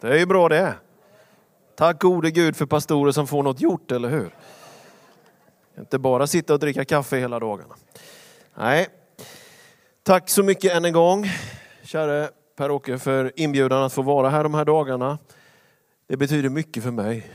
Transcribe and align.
Det 0.00 0.08
är 0.08 0.18
ju 0.18 0.26
bra 0.26 0.48
det. 0.48 0.74
Tack 1.76 2.02
gode 2.02 2.30
Gud 2.30 2.56
för 2.56 2.66
pastorer 2.66 3.12
som 3.12 3.26
får 3.26 3.42
något 3.42 3.60
gjort, 3.60 3.92
eller 3.92 4.08
hur? 4.08 4.34
Inte 5.78 5.98
bara 5.98 6.26
sitta 6.26 6.52
och 6.54 6.60
dricka 6.60 6.84
kaffe 6.84 7.16
hela 7.16 7.38
dagarna. 7.38 7.74
Nej. 8.54 8.88
Tack 10.02 10.28
så 10.28 10.42
mycket 10.42 10.72
än 10.72 10.84
en 10.84 10.92
gång, 10.92 11.26
käre 11.82 12.28
Per-Åke, 12.56 12.98
för 12.98 13.32
inbjudan 13.36 13.82
att 13.82 13.92
få 13.92 14.02
vara 14.02 14.28
här 14.28 14.42
de 14.42 14.54
här 14.54 14.64
dagarna. 14.64 15.18
Det 16.06 16.16
betyder 16.16 16.48
mycket 16.48 16.82
för 16.82 16.90
mig. 16.90 17.30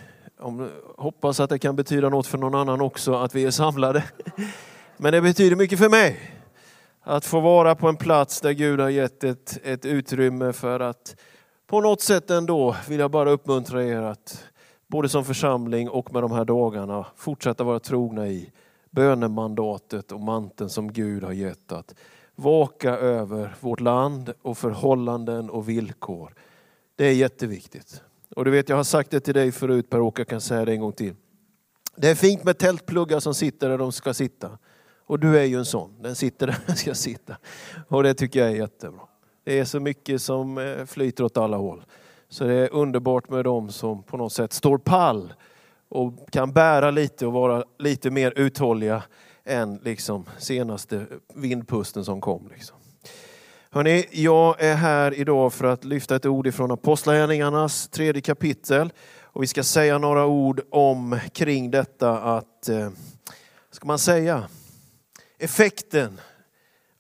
Hoppas 0.98 1.40
att 1.40 1.50
det 1.50 1.60
kan 1.60 1.76
betyda 1.76 2.10
något 2.10 2.28
för 2.28 2.38
någon 2.38 2.56
annan 2.56 2.82
också, 2.82 3.14
att 3.14 3.36
vi 3.36 3.46
är 3.46 3.52
samlade. 3.52 4.04
Men 4.98 5.14
det 5.14 5.22
betyder 5.22 5.56
mycket 5.56 5.80
för 5.80 5.90
mig. 5.90 6.20
Att 7.04 7.26
få 7.26 7.40
vara 7.40 7.76
på 7.76 7.88
en 7.88 7.98
plats 7.98 8.42
där 8.42 8.52
Gud 8.52 8.80
har 8.80 8.90
gett 8.90 9.24
ett, 9.24 9.60
ett 9.64 9.86
utrymme 9.86 10.54
för 10.54 10.80
att 10.80 11.16
på 11.72 11.82
något 11.82 12.02
sätt 12.02 12.32
ändå 12.32 12.76
vill 12.90 13.00
jag 13.00 13.12
bara 13.12 13.32
uppmuntra 13.32 13.84
er 13.84 14.02
att 14.02 14.44
både 14.88 15.10
som 15.10 15.26
församling 15.26 15.90
och 15.90 16.14
med 16.14 16.24
de 16.24 16.32
här 16.32 16.46
dagarna 16.46 17.06
fortsätta 17.16 17.64
vara 17.64 17.80
trogna 17.80 18.28
i 18.28 18.52
bönemandatet 18.90 20.12
och 20.12 20.20
manteln 20.20 20.70
som 20.70 20.94
Gud 20.94 21.24
har 21.24 21.32
gett 21.32 21.72
att 21.72 21.96
vaka 22.36 22.98
över 22.98 23.56
vårt 23.60 23.80
land 23.80 24.34
och 24.42 24.58
förhållanden 24.58 25.50
och 25.50 25.70
villkor. 25.70 26.34
Det 26.96 27.06
är 27.06 27.14
jätteviktigt. 27.14 28.02
Och 28.36 28.46
du 28.46 28.52
vet, 28.52 28.70
jag 28.70 28.76
har 28.76 28.84
sagt 28.84 29.12
det 29.12 29.20
till 29.20 29.34
dig 29.34 29.52
förut 29.52 29.90
Per-Åke, 29.90 30.22
jag 30.22 30.28
kan 30.28 30.42
säga 30.42 30.66
det 30.66 30.72
en 30.72 30.82
gång 30.82 30.94
till. 30.94 31.16
Det 31.96 32.10
är 32.10 32.16
fint 32.16 32.44
med 32.44 32.58
tältpluggar 32.58 33.20
som 33.20 33.34
sitter 33.34 33.70
där 33.70 33.78
de 33.78 33.92
ska 33.92 34.14
sitta. 34.14 34.58
Och 35.06 35.20
du 35.20 35.40
är 35.40 35.44
ju 35.44 35.58
en 35.58 35.66
sån, 35.66 36.02
den 36.02 36.16
sitter 36.16 36.48
där 36.48 36.60
den 36.66 36.76
ska 36.76 36.94
sitta. 36.94 37.38
Och 37.88 38.04
det 38.04 38.14
tycker 38.14 38.40
jag 38.40 38.50
är 38.50 38.56
jättebra. 38.56 39.11
Det 39.44 39.60
är 39.60 39.66
så 39.66 39.80
mycket 39.80 40.22
som 40.22 40.58
eh, 40.58 40.86
flyter 40.86 41.24
åt 41.24 41.38
alla 41.38 41.58
håll. 41.58 41.84
Så 42.30 42.44
det 42.44 42.54
är 42.54 42.74
underbart 42.74 43.30
med 43.30 43.44
dem 43.44 43.72
som 43.72 44.04
på 44.04 44.18
något 44.18 44.34
sätt 44.34 44.54
står 44.54 44.78
pall 44.78 45.34
och 45.90 46.32
kan 46.32 46.54
bära 46.54 46.92
lite 46.92 47.26
och 47.26 47.34
vara 47.34 47.64
lite 47.80 48.10
mer 48.10 48.34
uthålliga 48.36 49.04
än 49.46 49.80
liksom 49.84 50.26
senaste 50.38 51.06
vindpusten 51.36 52.06
som 52.06 52.22
kom. 52.22 52.50
Liksom. 52.54 52.78
Hörrni, 53.70 54.06
jag 54.12 54.62
är 54.62 54.76
här 54.76 55.14
idag 55.14 55.54
för 55.54 55.66
att 55.66 55.84
lyfta 55.84 56.16
ett 56.16 56.26
ord 56.26 56.48
ifrån 56.48 56.72
Apostlagärningarnas 56.72 57.88
tredje 57.88 58.22
kapitel. 58.22 58.94
Och 59.22 59.44
vi 59.44 59.48
ska 59.48 59.64
säga 59.64 59.98
några 59.98 60.26
ord 60.26 60.62
om 60.72 61.20
kring 61.34 61.72
detta 61.72 62.20
att, 62.20 62.70
eh, 62.70 62.90
ska 63.72 63.88
man 63.88 64.00
säga, 64.00 64.44
effekten 65.40 66.20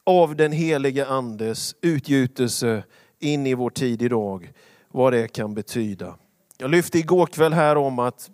av 0.06 0.36
den 0.36 0.52
helige 0.52 1.06
andes 1.06 1.76
utgjutelse 1.82 2.84
in 3.20 3.48
i 3.48 3.54
vår 3.54 3.70
tid 3.70 4.02
idag, 4.02 4.52
vad 4.92 5.14
det 5.14 5.28
kan 5.28 5.54
betyda. 5.54 6.16
Jag 6.58 6.72
lyfte 6.72 7.00
igår 7.00 7.26
kväll 7.26 7.54
här 7.54 7.78
om 7.78 8.00
att 8.00 8.30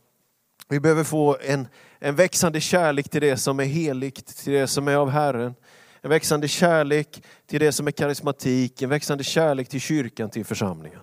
vi 0.70 0.80
behöver 0.80 1.04
få 1.04 1.38
en, 1.42 1.68
en 2.00 2.16
växande 2.16 2.62
kärlek 2.62 3.10
till 3.10 3.22
det 3.22 3.38
som 3.38 3.60
är 3.60 3.64
heligt, 3.64 4.38
till 4.38 4.54
det 4.54 4.68
som 4.68 4.88
är 4.88 4.96
av 4.96 5.10
Herren. 5.10 5.56
En 6.02 6.10
växande 6.10 6.48
kärlek 6.48 7.24
till 7.46 7.60
det 7.60 7.72
som 7.72 7.88
är 7.88 7.92
karismatik, 7.92 8.82
en 8.82 8.90
växande 8.90 9.24
kärlek 9.24 9.70
till 9.70 9.82
kyrkan, 9.82 10.30
till 10.30 10.46
församlingen. 10.46 11.00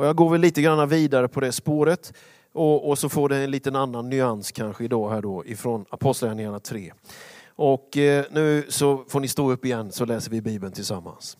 Och 0.00 0.06
jag 0.06 0.16
går 0.16 0.30
väl 0.30 0.40
lite 0.40 0.62
grann 0.62 0.88
vidare 0.88 1.28
på 1.28 1.40
det 1.40 1.52
spåret 1.52 2.12
och, 2.52 2.88
och 2.88 2.98
så 2.98 3.08
får 3.08 3.28
det 3.28 3.36
en 3.36 3.50
liten 3.50 3.76
annan 3.76 4.08
nyans 4.08 4.52
kanske 4.52 4.84
idag 4.84 5.10
här 5.10 5.22
då 5.22 5.46
ifrån 5.46 5.84
Apostlagärningarna 5.90 6.60
3. 6.60 6.92
Och 7.62 7.96
eh, 7.96 8.24
nu 8.30 8.66
så 8.68 9.04
får 9.08 9.20
ni 9.20 9.28
stå 9.28 9.50
upp 9.50 9.64
igen 9.64 9.92
så 9.92 10.04
läser 10.04 10.30
vi 10.30 10.40
Bibeln 10.40 10.72
tillsammans. 10.72 11.38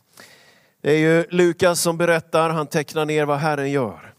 Det 0.81 0.91
är 0.91 0.99
ju 0.99 1.27
Lukas 1.31 1.81
som 1.81 1.99
berättar, 1.99 2.51
han 2.51 2.67
tecknar 2.67 3.05
ner 3.05 3.25
vad 3.25 3.39
Herren 3.39 3.71
gör. 3.71 4.15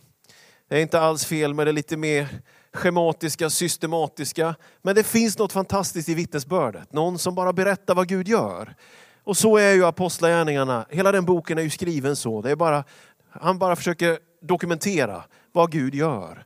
Det 0.70 0.78
är 0.78 0.82
inte 0.82 1.00
alls 1.00 1.26
fel 1.26 1.54
med 1.54 1.68
det 1.68 1.72
lite 1.72 1.98
mer 1.98 2.28
schematiska, 2.74 3.50
systematiska. 3.50 4.56
Men 4.82 4.96
det 4.96 5.04
finns 5.04 5.38
något 5.38 5.52
fantastiskt 5.52 6.10
i 6.10 6.14
vittnesbördet. 6.14 6.94
Någon 6.94 7.20
som 7.20 7.36
bara 7.36 7.54
berättar 7.54 7.96
vad 7.96 8.08
Gud 8.08 8.28
gör. 8.28 8.76
Och 9.24 9.38
så 9.38 9.58
är 9.58 9.74
ju 9.74 9.86
Apostlagärningarna. 9.86 10.86
Hela 10.90 11.12
den 11.12 11.26
boken 11.26 11.58
är 11.58 11.64
ju 11.64 11.70
skriven 11.70 12.16
så. 12.16 12.42
Det 12.42 12.52
är 12.52 12.56
bara, 12.56 12.84
han 13.30 13.60
bara 13.60 13.76
försöker 13.76 14.20
dokumentera 14.42 15.24
vad 15.52 15.72
Gud 15.72 15.96
gör. 15.96 16.46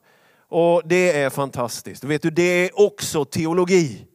Och 0.49 0.81
det 0.85 1.21
är 1.21 1.29
fantastiskt. 1.29 2.03
Vet 2.03 2.21
du, 2.21 2.29
det 2.29 2.65
är 2.65 2.79
också 2.79 3.25
teologi. 3.25 4.07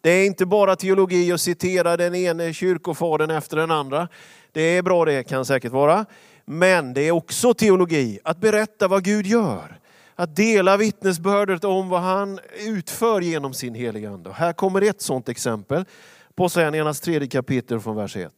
Det 0.00 0.10
är 0.10 0.26
inte 0.26 0.46
bara 0.46 0.76
teologi 0.76 1.32
att 1.32 1.40
citera 1.40 1.96
den 1.96 2.14
ene 2.14 2.52
kyrkofadern 2.52 3.30
efter 3.30 3.56
den 3.56 3.70
andra. 3.70 4.08
Det 4.52 4.60
är 4.60 4.82
bra 4.82 5.04
det 5.04 5.22
kan 5.22 5.44
säkert 5.44 5.72
vara. 5.72 6.06
Men 6.44 6.94
det 6.94 7.00
är 7.00 7.10
också 7.10 7.54
teologi 7.54 8.18
att 8.24 8.40
berätta 8.40 8.88
vad 8.88 9.04
Gud 9.04 9.26
gör. 9.26 9.80
Att 10.14 10.36
dela 10.36 10.76
vittnesbördet 10.76 11.64
om 11.64 11.88
vad 11.88 12.00
han 12.00 12.40
utför 12.66 13.20
genom 13.20 13.54
sin 13.54 13.74
heliga 13.74 14.10
Ande. 14.10 14.32
Här 14.32 14.52
kommer 14.52 14.82
ett 14.82 15.00
sådant 15.00 15.28
exempel. 15.28 15.84
Apostlagärningarnas 16.30 17.00
tredje 17.00 17.28
kapitel 17.28 17.80
från 17.80 17.96
vers 17.96 18.16
1. 18.16 18.32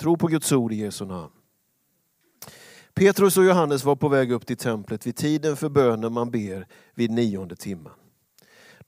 Tro 0.00 0.16
på 0.16 0.26
Guds 0.26 0.52
ord 0.52 0.72
i 0.72 0.76
Jesu 0.76 1.04
namn. 1.04 1.30
Petrus 2.94 3.36
och 3.36 3.44
Johannes 3.44 3.84
var 3.84 3.96
på 3.96 4.08
väg 4.08 4.32
upp 4.32 4.46
till 4.46 4.56
templet 4.56 5.06
vid 5.06 5.16
tiden 5.16 5.56
för 5.56 5.68
bönen 5.68 6.12
man 6.12 6.30
ber 6.30 6.66
vid 6.94 7.10
nionde 7.10 7.56
timmen. 7.56 7.92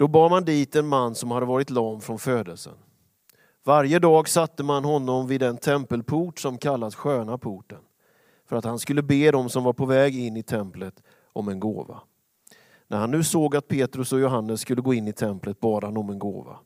Då 0.00 0.08
bar 0.08 0.30
man 0.30 0.44
dit 0.44 0.76
en 0.76 0.86
man 0.86 1.14
som 1.14 1.30
hade 1.30 1.46
varit 1.46 1.70
lam 1.70 2.00
från 2.00 2.18
födelsen. 2.18 2.74
Varje 3.64 3.98
dag 3.98 4.28
satte 4.28 4.62
man 4.62 4.84
honom 4.84 5.26
vid 5.26 5.40
den 5.40 5.56
tempelport 5.56 6.38
som 6.38 6.58
kallas 6.58 6.94
sköna 6.94 7.38
porten 7.38 7.78
för 8.48 8.56
att 8.56 8.64
han 8.64 8.78
skulle 8.78 9.02
be 9.02 9.30
dem 9.30 9.48
som 9.48 9.64
var 9.64 9.72
på 9.72 9.86
väg 9.86 10.18
in 10.18 10.36
i 10.36 10.42
templet 10.42 11.02
om 11.32 11.48
en 11.48 11.60
gåva. 11.60 12.00
När 12.88 12.98
han 12.98 13.10
nu 13.10 13.24
såg 13.24 13.56
att 13.56 13.68
Petrus 13.68 14.12
och 14.12 14.20
Johannes 14.20 14.60
skulle 14.60 14.82
gå 14.82 14.94
in 14.94 15.08
i 15.08 15.12
templet 15.12 15.60
bad 15.60 15.84
han 15.84 15.96
om 15.96 16.10
en 16.10 16.18
gåva. 16.18 16.58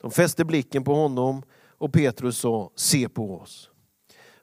De 0.00 0.10
fäste 0.10 0.44
blicken 0.44 0.84
på 0.84 0.94
honom 0.94 1.42
och 1.78 1.92
Petrus 1.92 2.38
sa, 2.38 2.70
se 2.74 3.08
på 3.08 3.36
oss. 3.36 3.70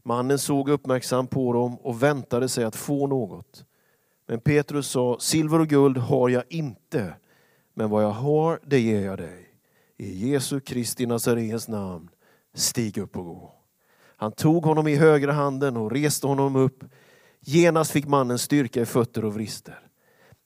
Mannen 0.03 0.39
såg 0.39 0.69
uppmärksamt 0.69 1.29
på 1.31 1.53
dem 1.53 1.77
och 1.77 2.03
väntade 2.03 2.49
sig 2.49 2.63
att 2.63 2.75
få 2.75 3.07
något. 3.07 3.65
Men 4.27 4.39
Petrus 4.39 4.87
sa, 4.87 5.17
silver 5.19 5.59
och 5.59 5.67
guld 5.67 5.97
har 5.97 6.29
jag 6.29 6.43
inte, 6.49 7.13
men 7.79 7.89
vad 7.89 8.03
jag 8.03 8.11
har, 8.11 8.59
det 8.65 8.79
ger 8.79 9.05
jag 9.05 9.17
dig. 9.17 9.49
I 9.97 10.29
Jesu 10.29 10.59
Kristi 10.59 11.05
Nazarens 11.05 11.67
namn, 11.67 12.09
stig 12.53 12.97
upp 12.97 13.17
och 13.17 13.25
gå. 13.25 13.53
Han 14.17 14.31
tog 14.31 14.65
honom 14.65 14.87
i 14.87 14.95
högra 14.95 15.31
handen 15.31 15.77
och 15.77 15.91
reste 15.91 16.27
honom 16.27 16.55
upp. 16.55 16.83
Genast 17.39 17.91
fick 17.91 18.07
mannen 18.07 18.39
styrka 18.39 18.81
i 18.81 18.85
fötter 18.85 19.25
och 19.25 19.33
vrister. 19.33 19.79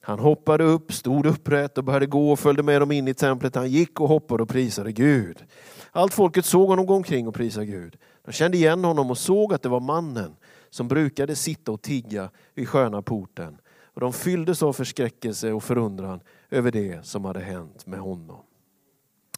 Han 0.02 0.20
hoppade 0.20 0.64
upp, 0.64 0.94
stod 0.94 1.26
upprätt 1.26 1.78
och 1.78 1.84
började 1.84 2.06
gå 2.06 2.32
och 2.32 2.40
följde 2.40 2.64
med 2.64 2.82
dem 2.82 2.92
in 2.92 3.08
i 3.08 3.14
templet. 3.14 3.56
Han 3.56 3.70
gick 3.70 4.00
och 4.00 4.08
hoppade 4.08 4.44
och 4.44 4.50
prisade 4.50 4.92
Gud. 4.92 5.44
Allt 5.92 6.14
folket 6.14 6.46
såg 6.46 6.68
honom 6.68 6.86
gå 6.86 6.94
omkring 6.94 7.28
och 7.28 7.36
prisa 7.36 7.66
Gud. 7.66 7.98
De 8.26 8.32
kände 8.32 8.58
igen 8.58 8.84
honom 8.84 9.12
och 9.12 9.18
såg 9.18 9.54
att 9.54 9.62
det 9.62 9.70
var 9.70 9.80
mannen 9.80 10.36
som 10.70 10.88
brukade 10.88 11.36
sitta 11.36 11.72
och 11.72 11.82
tigga 11.82 12.30
vid 12.54 12.70
sköna 12.70 13.02
porten. 13.02 13.58
Och 13.94 14.02
de 14.02 14.14
fylldes 14.14 14.64
av 14.64 14.74
förskräckelse 14.74 15.52
och 15.52 15.64
förundran 15.64 16.20
över 16.50 16.72
det 16.72 17.06
som 17.06 17.26
hade 17.26 17.40
hänt 17.40 17.86
med 17.86 18.00
honom. 18.00 18.40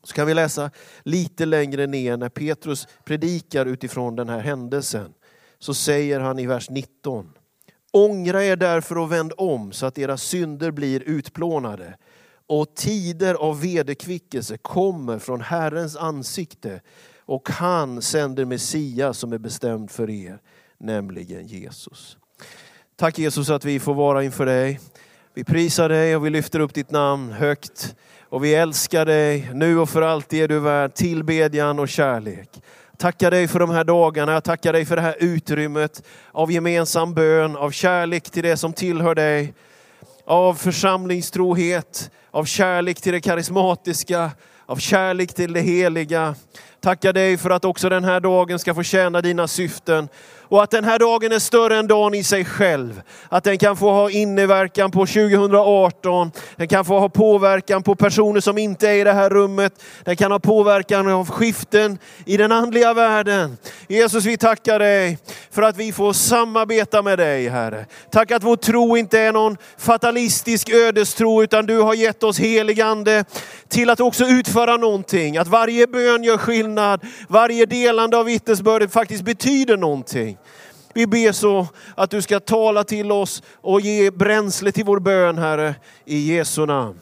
Så 0.03 0.13
kan 0.13 0.27
vi 0.27 0.33
läsa 0.33 0.71
lite 1.03 1.45
längre 1.45 1.87
ner 1.87 2.17
när 2.17 2.29
Petrus 2.29 2.87
predikar 3.03 3.65
utifrån 3.65 4.15
den 4.15 4.29
här 4.29 4.39
händelsen. 4.39 5.13
Så 5.59 5.73
säger 5.73 6.19
han 6.19 6.39
i 6.39 6.45
vers 6.45 6.69
19. 6.69 7.33
Ångra 7.91 8.43
er 8.43 8.55
därför 8.55 8.97
och 8.97 9.11
vänd 9.11 9.33
om 9.37 9.71
så 9.71 9.85
att 9.85 9.97
era 9.97 10.17
synder 10.17 10.71
blir 10.71 11.03
utplånade 11.03 11.97
och 12.47 12.75
tider 12.75 13.35
av 13.35 13.61
vederkvickelse 13.61 14.57
kommer 14.57 15.19
från 15.19 15.41
Herrens 15.41 15.95
ansikte 15.95 16.81
och 17.19 17.49
han 17.49 18.01
sänder 18.01 18.45
Messias 18.45 19.17
som 19.17 19.33
är 19.33 19.37
bestämd 19.37 19.91
för 19.91 20.09
er, 20.09 20.41
nämligen 20.77 21.47
Jesus. 21.47 22.17
Tack 22.97 23.19
Jesus 23.19 23.49
att 23.49 23.65
vi 23.65 23.79
får 23.79 23.93
vara 23.93 24.23
inför 24.23 24.45
dig. 24.45 24.79
Vi 25.33 25.43
prisar 25.43 25.89
dig 25.89 26.15
och 26.15 26.25
vi 26.25 26.29
lyfter 26.29 26.59
upp 26.59 26.73
ditt 26.73 26.91
namn 26.91 27.31
högt. 27.31 27.95
Och 28.29 28.43
vi 28.43 28.55
älskar 28.55 29.05
dig, 29.05 29.49
nu 29.53 29.79
och 29.79 29.89
för 29.89 30.01
alltid 30.01 30.43
är 30.43 30.47
du 30.47 30.59
värd 30.59 30.93
tillbedjan 30.93 31.79
och 31.79 31.89
kärlek. 31.89 32.49
Tackar 32.97 33.31
dig 33.31 33.47
för 33.47 33.59
de 33.59 33.69
här 33.69 33.83
dagarna, 33.83 34.33
jag 34.33 34.43
tackar 34.43 34.73
dig 34.73 34.85
för 34.85 34.95
det 34.95 35.01
här 35.01 35.15
utrymmet 35.19 36.03
av 36.31 36.51
gemensam 36.51 37.13
bön, 37.13 37.55
av 37.55 37.71
kärlek 37.71 38.29
till 38.29 38.43
det 38.43 38.57
som 38.57 38.73
tillhör 38.73 39.15
dig, 39.15 39.53
av 40.25 40.53
församlingstrohet, 40.53 42.11
av 42.31 42.45
kärlek 42.45 43.01
till 43.01 43.13
det 43.13 43.21
karismatiska, 43.21 44.31
av 44.65 44.77
kärlek 44.77 45.33
till 45.33 45.53
det 45.53 45.61
heliga. 45.61 46.35
Tackar 46.79 47.13
dig 47.13 47.37
för 47.37 47.49
att 47.49 47.65
också 47.65 47.89
den 47.89 48.03
här 48.03 48.19
dagen 48.19 48.59
ska 48.59 48.73
få 48.73 48.83
tjäna 48.83 49.21
dina 49.21 49.47
syften. 49.47 50.07
Och 50.49 50.63
att 50.63 50.71
den 50.71 50.83
här 50.83 50.99
dagen 50.99 51.31
är 51.31 51.39
större 51.39 51.77
än 51.77 51.87
dagen 51.87 52.13
i 52.13 52.23
sig 52.23 52.45
själv. 52.45 53.01
Att 53.29 53.43
den 53.43 53.57
kan 53.57 53.77
få 53.77 53.91
ha 53.91 54.09
inverkan 54.09 54.91
på 54.91 55.05
2018. 55.05 56.31
Den 56.55 56.67
kan 56.67 56.85
få 56.85 56.99
ha 56.99 57.09
påverkan 57.09 57.83
på 57.83 57.95
personer 57.95 58.41
som 58.41 58.57
inte 58.57 58.89
är 58.89 58.93
i 58.93 59.03
det 59.03 59.13
här 59.13 59.29
rummet. 59.29 59.83
Den 60.03 60.15
kan 60.15 60.31
ha 60.31 60.39
påverkan 60.39 61.11
av 61.11 61.29
skiften 61.29 61.97
i 62.25 62.37
den 62.37 62.51
andliga 62.51 62.93
världen. 62.93 63.57
Jesus, 63.87 64.25
vi 64.25 64.37
tackar 64.37 64.79
dig 64.79 65.17
för 65.51 65.61
att 65.61 65.77
vi 65.77 65.91
får 65.91 66.13
samarbeta 66.13 67.01
med 67.01 67.19
dig, 67.19 67.49
Herre. 67.49 67.85
Tack 68.11 68.31
att 68.31 68.43
vår 68.43 68.55
tro 68.55 68.97
inte 68.97 69.19
är 69.19 69.31
någon 69.31 69.57
fatalistisk 69.77 70.69
ödestro, 70.69 71.43
utan 71.43 71.65
du 71.65 71.79
har 71.79 71.93
gett 71.93 72.23
oss 72.23 72.39
helig 72.39 72.81
ande 72.81 73.25
till 73.67 73.89
att 73.89 73.99
också 73.99 74.25
utföra 74.25 74.77
någonting. 74.77 75.37
Att 75.37 75.47
varje 75.47 75.87
bön 75.87 76.23
gör 76.23 76.37
skillnad, 76.37 77.01
varje 77.29 77.65
delande 77.65 78.17
av 78.17 78.25
vittnesbördet 78.25 78.93
faktiskt 78.93 79.23
betyder 79.23 79.77
någonting. 79.77 80.34
Vi 80.95 81.07
ber 81.07 81.31
så 81.31 81.67
att 81.95 82.11
du 82.11 82.21
ska 82.21 82.39
tala 82.39 82.83
till 82.83 83.11
oss 83.11 83.43
och 83.55 83.81
ge 83.81 84.11
bränsle 84.11 84.71
till 84.71 84.85
vår 84.85 84.99
bön, 84.99 85.37
Herre, 85.37 85.75
i 86.05 86.35
Jesu 86.35 86.65
namn. 86.65 86.99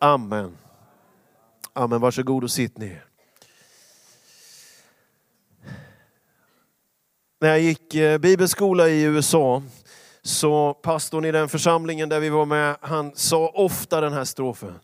Amen. 0.00 0.56
Amen. 1.72 2.00
Varsågod 2.00 2.44
och 2.44 2.50
sitt 2.50 2.78
ner. 2.78 3.04
När 7.40 7.48
jag 7.48 7.60
gick 7.60 7.94
eh, 7.94 8.18
bibelskola 8.18 8.88
i 8.88 9.02
USA 9.02 9.62
så 10.22 10.74
pastorn 10.74 11.24
i 11.24 11.32
den 11.32 11.48
församlingen 11.48 12.08
där 12.08 12.20
vi 12.20 12.28
var 12.28 12.46
med, 12.46 12.76
han 12.80 13.12
sa 13.14 13.48
ofta 13.48 14.00
den 14.00 14.12
här 14.12 14.24
strofen. 14.24 14.78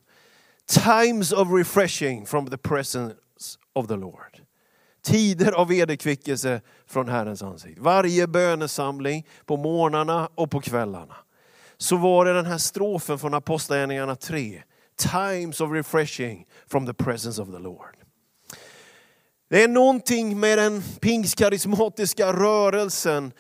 Times 0.66 1.32
of 1.32 1.48
refreshing 1.52 2.26
from 2.26 2.50
the 2.50 2.56
presence 2.56 3.16
of 3.72 3.86
the 3.86 3.96
Lord. 3.96 4.31
Tider 5.02 5.52
av 5.52 5.68
vederkvickelse 5.68 6.60
från 6.86 7.08
Herrens 7.08 7.42
ansikte. 7.42 7.80
Varje 7.80 8.26
bönesamling 8.26 9.26
på 9.46 9.56
morgnarna 9.56 10.28
och 10.34 10.50
på 10.50 10.60
kvällarna. 10.60 11.16
Så 11.76 11.96
var 11.96 12.24
det 12.24 12.32
den 12.32 12.46
här 12.46 12.58
strofen 12.58 13.18
från 13.18 13.34
Apostlagärningarna 13.34 14.16
3. 14.16 14.62
Times 15.12 15.60
of 15.60 15.72
refreshing 15.72 16.46
from 16.66 16.86
the 16.86 16.94
presence 16.94 17.42
of 17.42 17.48
the 17.48 17.58
Lord. 17.58 17.96
Det 19.50 19.62
är 19.62 19.68
någonting 19.68 20.40
med 20.40 20.58
den 20.58 20.82
pingstkarismatiska 21.00 22.32
rörelsen 22.32 23.32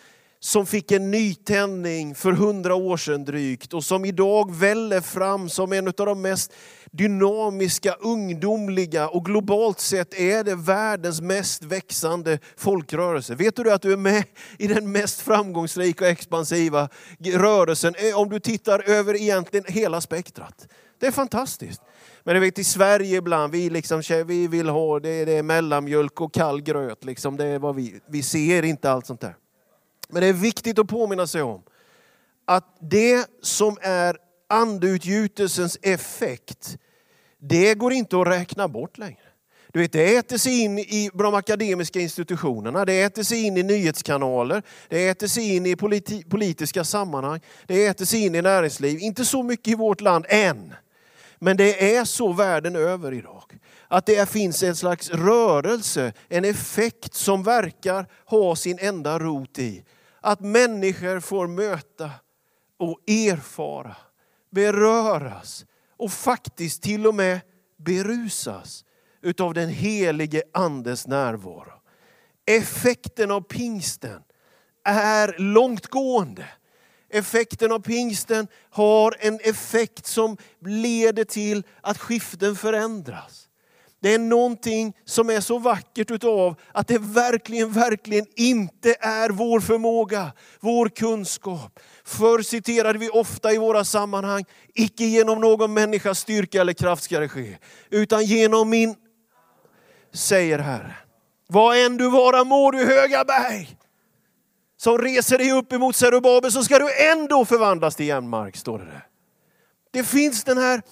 som 0.44 0.66
fick 0.66 0.92
en 0.92 1.10
nytändning 1.10 2.14
för 2.14 2.32
hundra 2.32 2.74
år 2.74 2.96
sedan 2.96 3.24
drygt 3.24 3.74
och 3.74 3.84
som 3.84 4.04
idag 4.04 4.54
väller 4.54 5.00
fram 5.00 5.48
som 5.48 5.72
en 5.72 5.86
av 5.86 5.92
de 5.96 6.22
mest 6.22 6.52
dynamiska, 6.90 7.92
ungdomliga 7.92 9.08
och 9.08 9.24
globalt 9.24 9.80
sett 9.80 10.14
är 10.14 10.44
det 10.44 10.54
världens 10.54 11.20
mest 11.20 11.62
växande 11.62 12.38
folkrörelse. 12.56 13.34
Vet 13.34 13.56
du 13.56 13.72
att 13.72 13.82
du 13.82 13.92
är 13.92 13.96
med 13.96 14.24
i 14.58 14.66
den 14.66 14.92
mest 14.92 15.20
framgångsrika 15.20 16.04
och 16.04 16.10
expansiva 16.10 16.88
rörelsen 17.18 17.94
eh, 17.98 18.18
om 18.18 18.28
du 18.28 18.40
tittar 18.40 18.90
över 18.90 19.20
egentligen 19.20 19.64
hela 19.68 20.00
spektrat. 20.00 20.68
Det 21.00 21.06
är 21.06 21.12
fantastiskt. 21.12 21.82
Men 22.24 22.34
du 22.34 22.40
vet 22.40 22.58
i 22.58 22.64
Sverige 22.64 23.16
ibland, 23.16 23.52
vi, 23.52 23.70
liksom, 23.70 24.02
vi 24.26 24.46
vill 24.46 24.68
ha 24.68 25.00
det, 25.00 25.24
det 25.24 25.32
är 25.32 25.42
mellanmjölk 25.42 26.20
och 26.20 26.34
kall 26.34 26.60
gröt. 26.60 27.04
Liksom, 27.04 27.36
det 27.36 27.46
är 27.46 27.58
vad 27.58 27.74
vi, 27.74 28.00
vi 28.08 28.22
ser 28.22 28.62
inte 28.62 28.90
allt 28.90 29.06
sånt 29.06 29.20
där. 29.20 29.34
Men 30.12 30.22
det 30.22 30.26
är 30.26 30.32
viktigt 30.32 30.78
att 30.78 30.88
påminna 30.88 31.26
sig 31.26 31.42
om 31.42 31.62
att 32.44 32.76
det 32.80 33.26
som 33.42 33.78
är 33.82 34.16
andeutgjutelsens 34.48 35.78
effekt, 35.82 36.78
det 37.38 37.74
går 37.74 37.92
inte 37.92 38.20
att 38.20 38.26
räkna 38.26 38.68
bort 38.68 38.98
längre. 38.98 39.18
Du 39.72 39.80
vet, 39.80 39.92
det 39.92 40.16
äter 40.16 40.36
sig 40.36 40.60
in 40.60 40.78
i 40.78 41.10
de 41.14 41.34
akademiska 41.34 42.00
institutionerna, 42.00 42.84
det 42.84 43.02
äter 43.02 43.22
sig 43.22 43.42
in 43.42 43.56
i 43.56 43.62
nyhetskanaler, 43.62 44.62
det 44.88 45.08
äter 45.08 45.26
sig 45.26 45.56
in 45.56 45.66
i 45.66 45.76
politi 45.76 46.24
politiska 46.24 46.84
sammanhang, 46.84 47.40
det 47.66 47.86
äter 47.86 48.04
sig 48.04 48.20
in 48.20 48.34
i 48.34 48.42
näringsliv. 48.42 48.98
Inte 48.98 49.24
så 49.24 49.42
mycket 49.42 49.68
i 49.68 49.74
vårt 49.74 50.00
land 50.00 50.26
än. 50.28 50.74
Men 51.38 51.56
det 51.56 51.96
är 51.96 52.04
så 52.04 52.32
världen 52.32 52.76
över 52.76 53.14
idag. 53.14 53.58
Att 53.88 54.06
det 54.06 54.28
finns 54.28 54.62
en 54.62 54.76
slags 54.76 55.10
rörelse, 55.10 56.12
en 56.28 56.44
effekt 56.44 57.14
som 57.14 57.42
verkar 57.42 58.06
ha 58.24 58.56
sin 58.56 58.78
enda 58.78 59.18
rot 59.18 59.58
i 59.58 59.84
att 60.22 60.40
människor 60.40 61.20
får 61.20 61.46
möta 61.46 62.10
och 62.78 63.10
erfara, 63.10 63.96
beröras 64.50 65.66
och 65.96 66.12
faktiskt 66.12 66.82
till 66.82 67.06
och 67.06 67.14
med 67.14 67.40
berusas 67.76 68.84
utav 69.22 69.54
den 69.54 69.68
helige 69.68 70.42
andes 70.52 71.06
närvaro. 71.06 71.72
Effekten 72.46 73.30
av 73.30 73.40
pingsten 73.40 74.22
är 74.84 75.34
långtgående. 75.38 76.48
Effekten 77.10 77.72
av 77.72 77.78
pingsten 77.78 78.46
har 78.70 79.16
en 79.20 79.40
effekt 79.42 80.06
som 80.06 80.36
leder 80.60 81.24
till 81.24 81.66
att 81.80 81.98
skiften 81.98 82.56
förändras. 82.56 83.48
Det 84.02 84.14
är 84.14 84.18
någonting 84.18 84.96
som 85.04 85.30
är 85.30 85.40
så 85.40 85.58
vackert 85.58 86.10
utav 86.10 86.54
att 86.72 86.88
det 86.88 86.98
verkligen, 86.98 87.72
verkligen 87.72 88.26
inte 88.36 88.94
är 89.00 89.30
vår 89.30 89.60
förmåga, 89.60 90.32
vår 90.60 90.88
kunskap. 90.88 91.80
Förr 92.04 92.42
citerade 92.42 92.98
vi 92.98 93.08
ofta 93.08 93.52
i 93.52 93.58
våra 93.58 93.84
sammanhang, 93.84 94.44
icke 94.74 95.04
genom 95.04 95.40
någon 95.40 95.74
människas 95.74 96.18
styrka 96.18 96.60
eller 96.60 96.72
kraft 96.72 97.02
ska 97.02 97.20
det 97.20 97.28
ske, 97.28 97.58
utan 97.90 98.24
genom 98.24 98.70
min, 98.70 98.94
säger 100.12 100.58
Herren. 100.58 100.92
Vad 101.48 101.84
än 101.86 101.96
du 101.96 102.10
vara 102.10 102.44
må 102.44 102.70
du 102.70 102.84
höga 102.84 103.24
berg, 103.24 103.76
som 104.76 104.98
reser 104.98 105.38
dig 105.38 105.52
upp 105.52 105.72
emot 105.72 105.96
Zerubabel 105.96 106.52
så 106.52 106.64
ska 106.64 106.78
du 106.78 107.10
ändå 107.10 107.44
förvandlas 107.44 107.96
till 107.96 108.06
jämnmark. 108.06 108.56
står 108.56 108.78
det 108.78 108.84
där. 108.84 109.06
Det 109.90 110.04
finns 110.04 110.44
den 110.44 110.58
här 110.58 110.82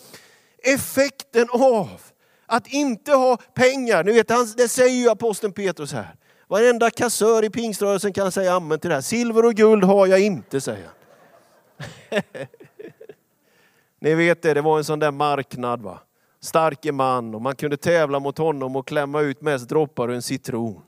effekten 0.63 1.49
av 1.51 2.01
att 2.51 2.67
inte 2.67 3.13
ha 3.13 3.37
pengar. 3.37 4.05
Ni 4.05 4.13
vet, 4.13 4.57
det 4.57 4.69
säger 4.69 5.03
ju 5.03 5.11
aposteln 5.11 5.53
Petrus 5.53 5.93
här. 5.93 6.15
Varenda 6.49 6.91
kassör 6.91 7.45
i 7.45 7.51
pingströrelsen 7.51 8.13
kan 8.13 8.33
säga 8.33 8.55
amen 8.55 8.79
till 8.79 8.89
det 8.89 8.95
här. 8.95 9.03
Silver 9.03 9.45
och 9.45 9.55
guld 9.55 9.85
har 9.85 10.07
jag 10.07 10.21
inte, 10.21 10.61
säger 10.61 10.87
han. 10.87 10.95
Ni 14.01 14.15
vet 14.15 14.43
det, 14.43 14.55
det 14.55 14.61
var 14.61 14.79
en 14.79 14.85
sån 14.85 14.99
där 14.99 15.11
marknad. 15.11 15.83
va. 15.83 15.99
Starke 16.41 16.93
man 16.93 17.35
och 17.35 17.43
man 17.43 17.57
kunde 17.57 17.77
tävla 17.77 18.21
mot 18.21 18.39
honom 18.39 18.77
och 18.77 18.89
klämma 18.89 19.21
ut 19.21 19.41
mest 19.41 19.69
droppar 19.69 20.11
ur 20.11 20.15
en 20.15 20.23
citron. 20.23 20.83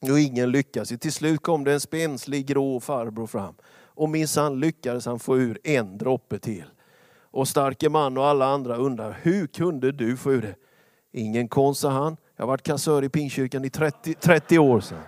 Och 0.00 0.20
ingen 0.20 0.50
lyckades. 0.50 0.88
Till 0.88 1.12
slut 1.12 1.42
kom 1.42 1.64
det 1.64 1.72
en 1.72 1.80
spenslig 1.80 2.46
grå 2.46 2.80
farbror 2.80 3.26
fram. 3.26 3.54
Och 3.94 4.08
minsann 4.08 4.60
lyckades 4.60 5.06
han 5.06 5.18
få 5.18 5.38
ur 5.38 5.58
en 5.64 5.98
droppe 5.98 6.38
till. 6.38 6.64
Och 7.30 7.48
starke 7.48 7.88
man 7.88 8.18
och 8.18 8.26
alla 8.26 8.46
andra 8.46 8.76
undrar, 8.76 9.18
hur 9.22 9.46
kunde 9.46 9.92
du 9.92 10.16
få 10.16 10.32
ur 10.32 10.42
det? 10.42 10.54
Ingen 11.12 11.48
konst, 11.48 11.80
sa 11.80 11.90
han. 11.90 12.16
Jag 12.36 12.42
har 12.42 12.48
varit 12.48 12.62
kassör 12.62 13.04
i 13.04 13.08
Pingstkyrkan 13.08 13.64
i 13.64 13.70
30, 13.70 14.14
30 14.14 14.58
år 14.58 14.80
sedan. 14.80 15.02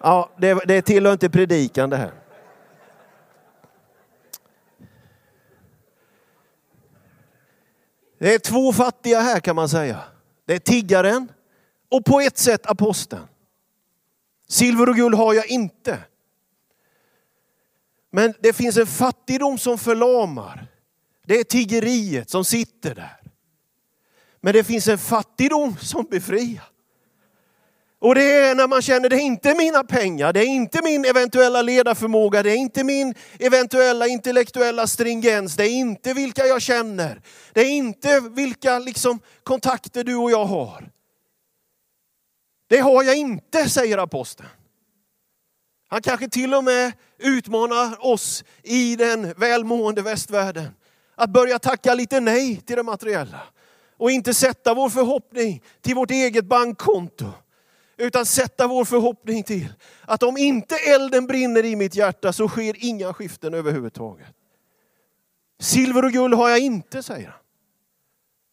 Ja, 0.00 0.30
det, 0.38 0.54
det 0.66 0.82
tillhör 0.82 1.12
inte 1.12 1.30
predikan 1.30 1.90
det 1.90 1.96
här. 1.96 2.12
Det 8.18 8.34
är 8.34 8.38
två 8.38 8.72
fattiga 8.72 9.20
här 9.20 9.40
kan 9.40 9.56
man 9.56 9.68
säga. 9.68 10.02
Det 10.44 10.54
är 10.54 10.58
tiggaren 10.58 11.32
och 11.88 12.04
på 12.04 12.20
ett 12.20 12.38
sätt 12.38 12.66
aposteln. 12.66 13.28
Silver 14.48 14.88
och 14.88 14.96
guld 14.96 15.14
har 15.14 15.34
jag 15.34 15.50
inte. 15.50 15.98
Men 18.10 18.34
det 18.40 18.52
finns 18.52 18.76
en 18.76 18.86
fattigdom 18.86 19.58
som 19.58 19.78
förlamar. 19.78 20.66
Det 21.26 21.34
är 21.34 21.44
tiggeriet 21.44 22.30
som 22.30 22.44
sitter 22.44 22.94
där. 22.94 23.27
Men 24.40 24.52
det 24.52 24.64
finns 24.64 24.88
en 24.88 24.98
fattigdom 24.98 25.76
som 25.76 26.04
befriar. 26.10 26.64
Och 28.00 28.14
det 28.14 28.32
är 28.32 28.54
när 28.54 28.68
man 28.68 28.82
känner 28.82 29.08
det 29.08 29.16
är 29.16 29.20
inte 29.20 29.54
mina 29.54 29.84
pengar, 29.84 30.32
det 30.32 30.40
är 30.40 30.46
inte 30.46 30.82
min 30.82 31.04
eventuella 31.04 31.62
ledarförmåga, 31.62 32.42
det 32.42 32.50
är 32.50 32.56
inte 32.56 32.84
min 32.84 33.14
eventuella 33.38 34.06
intellektuella 34.06 34.86
stringens, 34.86 35.56
det 35.56 35.64
är 35.64 35.70
inte 35.70 36.14
vilka 36.14 36.46
jag 36.46 36.62
känner, 36.62 37.22
det 37.52 37.60
är 37.60 37.70
inte 37.70 38.20
vilka 38.20 38.78
liksom, 38.78 39.20
kontakter 39.42 40.04
du 40.04 40.16
och 40.16 40.30
jag 40.30 40.44
har. 40.44 40.90
Det 42.68 42.78
har 42.78 43.02
jag 43.02 43.16
inte, 43.16 43.68
säger 43.68 43.98
aposteln. 43.98 44.48
Han 45.88 46.02
kanske 46.02 46.28
till 46.28 46.54
och 46.54 46.64
med 46.64 46.92
utmanar 47.18 48.06
oss 48.06 48.44
i 48.62 48.96
den 48.96 49.32
välmående 49.36 50.02
västvärlden 50.02 50.68
att 51.14 51.30
börja 51.30 51.58
tacka 51.58 51.94
lite 51.94 52.20
nej 52.20 52.56
till 52.56 52.76
det 52.76 52.82
materiella 52.82 53.40
och 53.98 54.10
inte 54.10 54.34
sätta 54.34 54.74
vår 54.74 54.90
förhoppning 54.90 55.62
till 55.80 55.94
vårt 55.94 56.10
eget 56.10 56.44
bankkonto. 56.44 57.26
Utan 57.96 58.26
sätta 58.26 58.66
vår 58.66 58.84
förhoppning 58.84 59.42
till 59.42 59.74
att 60.00 60.22
om 60.22 60.36
inte 60.36 60.76
elden 60.76 61.26
brinner 61.26 61.64
i 61.64 61.76
mitt 61.76 61.94
hjärta 61.94 62.32
så 62.32 62.48
sker 62.48 62.76
inga 62.78 63.14
skiften 63.14 63.54
överhuvudtaget. 63.54 64.34
Silver 65.60 66.04
och 66.04 66.12
guld 66.12 66.34
har 66.34 66.48
jag 66.48 66.58
inte, 66.58 67.02
säger 67.02 67.28
han. 67.28 67.40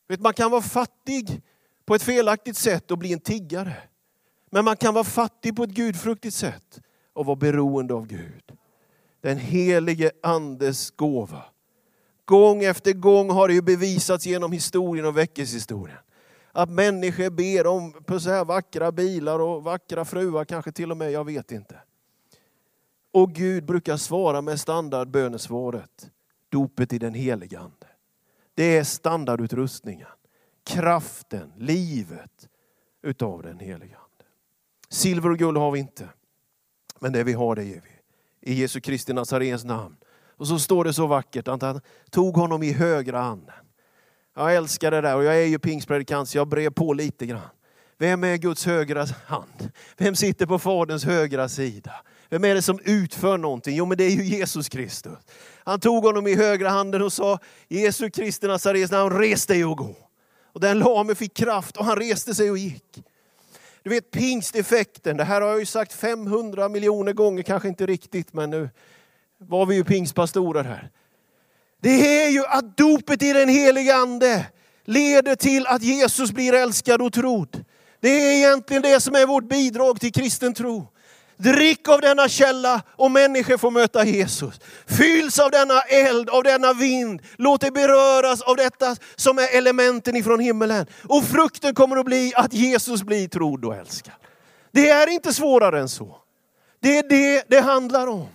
Vet, 0.07 0.19
man 0.19 0.33
kan 0.33 0.51
vara 0.51 0.61
fattig 0.61 1.41
på 1.85 1.95
ett 1.95 2.03
felaktigt 2.03 2.57
sätt 2.57 2.91
och 2.91 2.97
bli 2.97 3.13
en 3.13 3.19
tiggare. 3.19 3.73
Men 4.49 4.65
man 4.65 4.77
kan 4.77 4.93
vara 4.93 5.03
fattig 5.03 5.55
på 5.55 5.63
ett 5.63 5.69
gudfruktigt 5.69 6.35
sätt 6.35 6.81
och 7.13 7.25
vara 7.25 7.35
beroende 7.35 7.93
av 7.93 8.07
Gud. 8.07 8.51
Den 9.21 9.37
helige 9.37 10.11
andes 10.23 10.91
gåva. 10.91 11.43
Gång 12.25 12.63
efter 12.63 12.93
gång 12.93 13.29
har 13.29 13.47
det 13.47 13.53
ju 13.53 13.61
bevisats 13.61 14.25
genom 14.25 14.51
historien 14.51 15.05
och 15.05 15.17
väckelsehistorien. 15.17 15.97
Att 16.51 16.69
människor 16.69 17.29
ber 17.29 17.67
om 17.67 17.93
på 17.93 18.19
så 18.19 18.29
här 18.29 18.45
vackra 18.45 18.91
bilar 18.91 19.39
och 19.39 19.63
vackra 19.63 20.05
fruar 20.05 20.45
kanske 20.45 20.71
till 20.71 20.91
och 20.91 20.97
med, 20.97 21.11
jag 21.11 21.25
vet 21.25 21.51
inte. 21.51 21.79
Och 23.11 23.31
Gud 23.31 23.65
brukar 23.65 23.97
svara 23.97 24.41
med 24.41 24.59
standardbönesvaret. 24.59 26.11
Dopet 26.49 26.93
i 26.93 26.99
den 26.99 27.13
helige 27.13 27.59
Ande. 27.59 27.87
Det 28.53 28.77
är 28.77 28.83
standardutrustningen. 28.83 30.07
Kraften, 30.63 31.51
livet 31.57 32.49
utav 33.01 33.43
den 33.43 33.59
helige 33.59 33.95
Ande. 33.95 34.25
Silver 34.89 35.29
och 35.29 35.37
guld 35.37 35.57
har 35.57 35.71
vi 35.71 35.79
inte. 35.79 36.09
Men 36.99 37.13
det 37.13 37.23
vi 37.23 37.33
har 37.33 37.55
det 37.55 37.63
ger 37.63 37.81
vi. 37.81 38.51
I 38.51 38.53
Jesu 38.53 38.79
Kristi 38.79 39.13
Nazarens 39.13 39.65
namn. 39.65 39.95
Och 40.37 40.47
så 40.47 40.59
står 40.59 40.83
det 40.83 40.93
så 40.93 41.07
vackert 41.07 41.47
att 41.47 41.61
han 41.61 41.81
tog 42.09 42.35
honom 42.35 42.63
i 42.63 42.71
högra 42.71 43.21
handen. 43.21 43.55
Jag 44.35 44.55
älskar 44.55 44.91
det 44.91 45.01
där 45.01 45.15
och 45.15 45.23
jag 45.23 45.35
är 45.35 45.45
ju 45.45 45.59
pingstpredikant 45.59 46.29
så 46.29 46.37
jag 46.37 46.47
brev 46.47 46.69
på 46.69 46.93
lite 46.93 47.25
grann. 47.25 47.49
Vem 47.97 48.23
är 48.23 48.37
Guds 48.37 48.65
högra 48.65 49.05
hand? 49.25 49.71
Vem 49.97 50.15
sitter 50.15 50.45
på 50.45 50.59
Faderns 50.59 51.05
högra 51.05 51.49
sida? 51.49 51.91
Vem 52.29 52.43
är 52.43 52.55
det 52.55 52.61
som 52.61 52.79
utför 52.83 53.37
någonting? 53.37 53.75
Jo 53.75 53.85
men 53.85 53.97
det 53.97 54.03
är 54.03 54.09
ju 54.09 54.23
Jesus 54.23 54.69
Kristus. 54.69 55.13
Han 55.63 55.79
tog 55.79 56.03
honom 56.03 56.27
i 56.27 56.35
högra 56.35 56.69
handen 56.69 57.01
och 57.01 57.13
sa, 57.13 57.39
Jesu 57.67 58.09
Kristi 58.09 58.47
Nazarens 58.47 58.91
namn, 58.91 59.17
res 59.17 59.45
dig 59.45 59.65
och 59.65 59.77
gå. 59.77 59.95
Och 60.53 60.59
den 60.59 60.79
lame 60.79 61.15
fick 61.15 61.33
kraft 61.33 61.77
och 61.77 61.85
han 61.85 61.95
reste 61.95 62.35
sig 62.35 62.51
och 62.51 62.57
gick. 62.57 63.03
Du 63.83 63.89
vet 63.89 64.11
pingsteffekten, 64.11 65.17
det 65.17 65.23
här 65.23 65.41
har 65.41 65.47
jag 65.47 65.59
ju 65.59 65.65
sagt 65.65 65.93
500 65.93 66.69
miljoner 66.69 67.13
gånger, 67.13 67.43
kanske 67.43 67.67
inte 67.67 67.85
riktigt, 67.85 68.33
men 68.33 68.49
nu 68.49 68.69
var 69.37 69.65
vi 69.65 69.75
ju 69.75 69.83
pingstpastorer 69.83 70.63
här. 70.63 70.89
Det 71.81 72.23
är 72.23 72.29
ju 72.29 72.45
att 72.45 72.77
dopet 72.77 73.23
i 73.23 73.33
den 73.33 73.49
heliga 73.49 73.95
ande 73.95 74.45
leder 74.85 75.35
till 75.35 75.67
att 75.67 75.81
Jesus 75.81 76.31
blir 76.31 76.53
älskad 76.53 77.01
och 77.01 77.13
trodd. 77.13 77.65
Det 77.99 78.09
är 78.09 78.37
egentligen 78.37 78.81
det 78.81 78.99
som 78.99 79.15
är 79.15 79.25
vårt 79.25 79.49
bidrag 79.49 79.99
till 79.99 80.13
kristen 80.13 80.53
tro. 80.53 80.87
Drick 81.37 81.89
av 81.89 82.01
denna 82.01 82.27
källa 82.27 82.81
och 82.87 83.11
människor 83.11 83.57
får 83.57 83.71
möta 83.71 84.05
Jesus. 84.05 84.59
Fylls 84.85 85.39
av 85.39 85.51
denna 85.51 85.81
eld, 85.81 86.29
av 86.29 86.43
denna 86.43 86.73
vind. 86.73 87.21
Låt 87.37 87.61
dig 87.61 87.71
beröras 87.71 88.41
av 88.41 88.55
detta 88.55 88.95
som 89.15 89.37
är 89.37 89.57
elementen 89.57 90.15
ifrån 90.15 90.39
himmelen. 90.39 90.85
Och 91.03 91.23
frukten 91.23 91.75
kommer 91.75 91.97
att 91.97 92.05
bli 92.05 92.33
att 92.35 92.53
Jesus 92.53 93.03
blir 93.03 93.27
trodd 93.27 93.65
och 93.65 93.75
älskad. 93.75 94.13
Det 94.71 94.89
är 94.89 95.07
inte 95.07 95.33
svårare 95.33 95.79
än 95.79 95.89
så. 95.89 96.17
Det 96.81 96.97
är 96.97 97.09
det 97.09 97.43
det 97.47 97.59
handlar 97.59 98.07
om. 98.07 98.27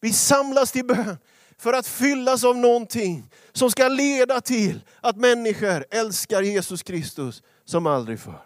Vi 0.00 0.12
samlas 0.12 0.72
till 0.72 0.84
bön 0.84 1.18
för 1.58 1.72
att 1.72 1.86
fyllas 1.86 2.44
av 2.44 2.56
någonting 2.56 3.30
som 3.52 3.70
ska 3.70 3.88
leda 3.88 4.40
till 4.40 4.80
att 5.00 5.16
människor 5.16 5.84
älskar 5.90 6.42
Jesus 6.42 6.82
Kristus 6.82 7.42
som 7.64 7.86
aldrig 7.86 8.20
förr. 8.20 8.42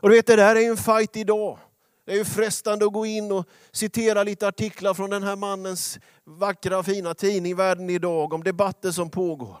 Och 0.00 0.08
du 0.08 0.16
vet, 0.16 0.26
det 0.26 0.36
där 0.36 0.56
är 0.56 0.70
en 0.70 0.76
fight 0.76 1.16
idag. 1.16 1.58
Det 2.06 2.12
är 2.12 2.16
ju 2.16 2.24
frestande 2.24 2.86
att 2.86 2.92
gå 2.92 3.06
in 3.06 3.32
och 3.32 3.48
citera 3.72 4.22
lite 4.22 4.48
artiklar 4.48 4.94
från 4.94 5.10
den 5.10 5.22
här 5.22 5.36
mannens 5.36 5.98
vackra 6.24 6.82
fina 6.82 7.14
tidning 7.14 7.56
Världen 7.56 7.90
idag 7.90 8.32
om 8.32 8.44
debatter 8.44 8.90
som 8.90 9.10
pågår. 9.10 9.56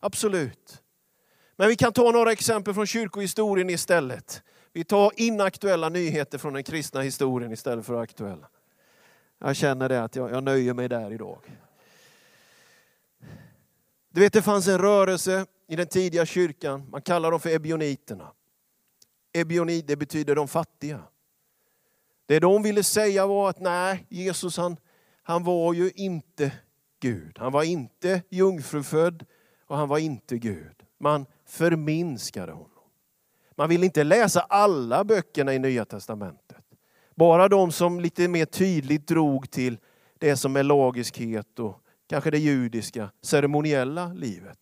Absolut. 0.00 0.82
Men 1.56 1.68
vi 1.68 1.76
kan 1.76 1.92
ta 1.92 2.10
några 2.10 2.32
exempel 2.32 2.74
från 2.74 2.86
kyrkohistorien 2.86 3.70
istället. 3.70 4.42
Vi 4.72 4.84
tar 4.84 5.12
inaktuella 5.16 5.88
nyheter 5.88 6.38
från 6.38 6.52
den 6.52 6.62
kristna 6.64 7.00
historien 7.00 7.52
istället 7.52 7.86
för 7.86 8.02
aktuella. 8.02 8.48
Jag 9.40 9.56
känner 9.56 9.88
det 9.88 10.02
att 10.02 10.16
jag, 10.16 10.30
jag 10.30 10.44
nöjer 10.44 10.74
mig 10.74 10.88
där 10.88 11.12
idag. 11.12 11.38
Du 14.10 14.20
vet 14.20 14.32
det 14.32 14.42
fanns 14.42 14.68
en 14.68 14.78
rörelse 14.78 15.46
i 15.68 15.76
den 15.76 15.86
tidiga 15.86 16.26
kyrkan, 16.26 16.86
man 16.90 17.02
kallar 17.02 17.30
dem 17.30 17.40
för 17.40 17.50
ebioniterna. 17.50 18.32
Ebionit, 19.32 19.86
det 19.86 19.96
betyder 19.96 20.34
de 20.34 20.48
fattiga. 20.48 21.02
Det 22.26 22.40
de 22.40 22.62
ville 22.62 22.82
säga 22.82 23.26
var 23.26 23.50
att 23.50 23.60
nej, 23.60 24.06
Jesus 24.08 24.56
han, 24.56 24.76
han 25.22 25.44
var 25.44 25.74
ju 25.74 25.90
inte 25.94 26.52
Gud. 27.00 27.38
Han 27.38 27.52
var 27.52 27.62
inte 27.62 28.22
jungfrufödd 28.28 29.26
och 29.66 29.76
han 29.76 29.88
var 29.88 29.98
inte 29.98 30.38
Gud. 30.38 30.82
Man 30.98 31.26
förminskade 31.46 32.52
honom. 32.52 32.70
Man 33.54 33.68
ville 33.68 33.84
inte 33.84 34.04
läsa 34.04 34.40
alla 34.40 35.04
böckerna 35.04 35.54
i 35.54 35.58
Nya 35.58 35.84
Testamentet. 35.84 36.59
Bara 37.20 37.48
de 37.48 37.72
som 37.72 38.00
lite 38.00 38.28
mer 38.28 38.44
tydligt 38.44 39.08
drog 39.08 39.50
till 39.50 39.78
det 40.18 40.36
som 40.36 40.56
är 40.56 40.62
lagiskhet 40.62 41.58
och 41.58 41.76
kanske 42.08 42.30
det 42.30 42.38
judiska 42.38 43.10
ceremoniella 43.22 44.12
livet. 44.12 44.58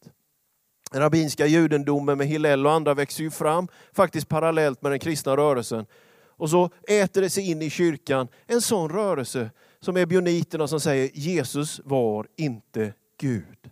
Den 0.91 1.01
rabbinska 1.01 1.47
judendomen 1.47 2.19
med 2.19 2.27
Hillel 2.27 2.67
och 2.67 2.73
andra 2.73 2.95
växer 2.95 3.23
ju 3.25 3.31
fram 3.31 3.69
faktiskt 3.93 4.29
parallellt 4.29 4.83
med 4.83 4.93
den 4.93 4.99
kristna 4.99 5.37
rörelsen 5.37 5.87
och 6.27 6.51
så 6.51 6.71
äter 6.89 7.23
det 7.23 7.31
sig 7.31 7.51
in 7.51 7.63
i 7.63 7.71
kyrkan 7.71 8.29
en 8.47 8.61
sån 8.61 8.91
rörelse 8.91 9.51
som 9.81 9.97
är 9.97 10.07
bioniterna 10.07 10.69
som 10.69 10.81
säger 10.81 11.11
Jesus 11.15 11.81
var 11.85 12.27
inte 12.37 12.95
Gud. 13.21 13.71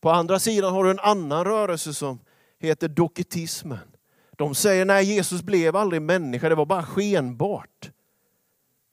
På 0.00 0.10
andra 0.10 0.38
sidan 0.38 0.72
har 0.72 0.84
du 0.84 0.90
en 0.90 1.00
annan 1.00 1.44
rörelse 1.44 1.94
som 1.94 2.18
heter 2.58 2.88
doketismen. 2.88 3.94
De 4.36 4.54
säger 4.54 4.84
nej, 4.84 5.04
Jesus 5.04 5.42
blev 5.42 5.76
aldrig 5.76 6.02
människa, 6.02 6.48
det 6.48 6.54
var 6.54 6.66
bara 6.66 6.82
skenbart. 6.82 7.90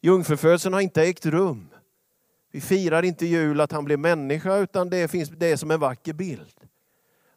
Jungfrufödseln 0.06 0.74
har 0.74 0.82
inte 0.82 1.04
ägt 1.04 1.26
rum. 1.26 1.70
Vi 2.52 2.62
firar 2.62 3.04
inte 3.04 3.26
jul 3.26 3.62
att 3.62 3.72
han 3.72 3.86
blev 3.86 4.00
människa 4.00 4.58
utan 4.58 4.90
det, 4.90 5.08
finns, 5.08 5.30
det 5.30 5.52
är 5.52 5.58
som 5.58 5.72
en 5.72 5.80
vacker 5.80 6.14
bild. 6.14 6.56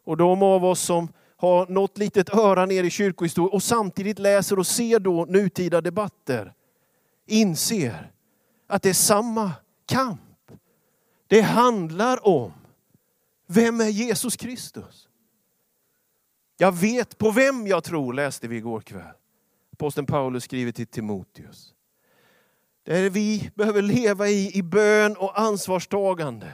Och 0.03 0.17
de 0.17 0.43
av 0.43 0.65
oss 0.65 0.79
som 0.79 1.07
har 1.37 1.67
något 1.67 1.97
litet 1.97 2.33
öra 2.33 2.65
ner 2.65 2.83
i 2.83 2.89
kyrkohistorien 2.89 3.53
och 3.53 3.63
samtidigt 3.63 4.19
läser 4.19 4.59
och 4.59 4.67
ser 4.67 4.99
då 4.99 5.25
nutida 5.25 5.81
debatter, 5.81 6.53
inser 7.25 8.11
att 8.67 8.81
det 8.81 8.89
är 8.89 8.93
samma 8.93 9.51
kamp. 9.85 10.51
Det 11.27 11.41
handlar 11.41 12.27
om, 12.27 12.53
vem 13.47 13.81
är 13.81 13.89
Jesus 13.89 14.35
Kristus? 14.35 15.07
Jag 16.57 16.71
vet 16.71 17.17
på 17.17 17.31
vem 17.31 17.67
jag 17.67 17.83
tror, 17.83 18.13
läste 18.13 18.47
vi 18.47 18.57
igår 18.57 18.81
kväll. 18.81 19.15
Aposteln 19.73 20.07
Paulus 20.07 20.43
skriver 20.43 20.71
till 20.71 20.87
Timoteus. 20.87 21.73
Där 22.85 23.09
vi 23.09 23.51
behöver 23.55 23.81
leva 23.81 24.27
i, 24.27 24.57
i 24.57 24.63
bön 24.63 25.15
och 25.17 25.39
ansvarstagande 25.39 26.53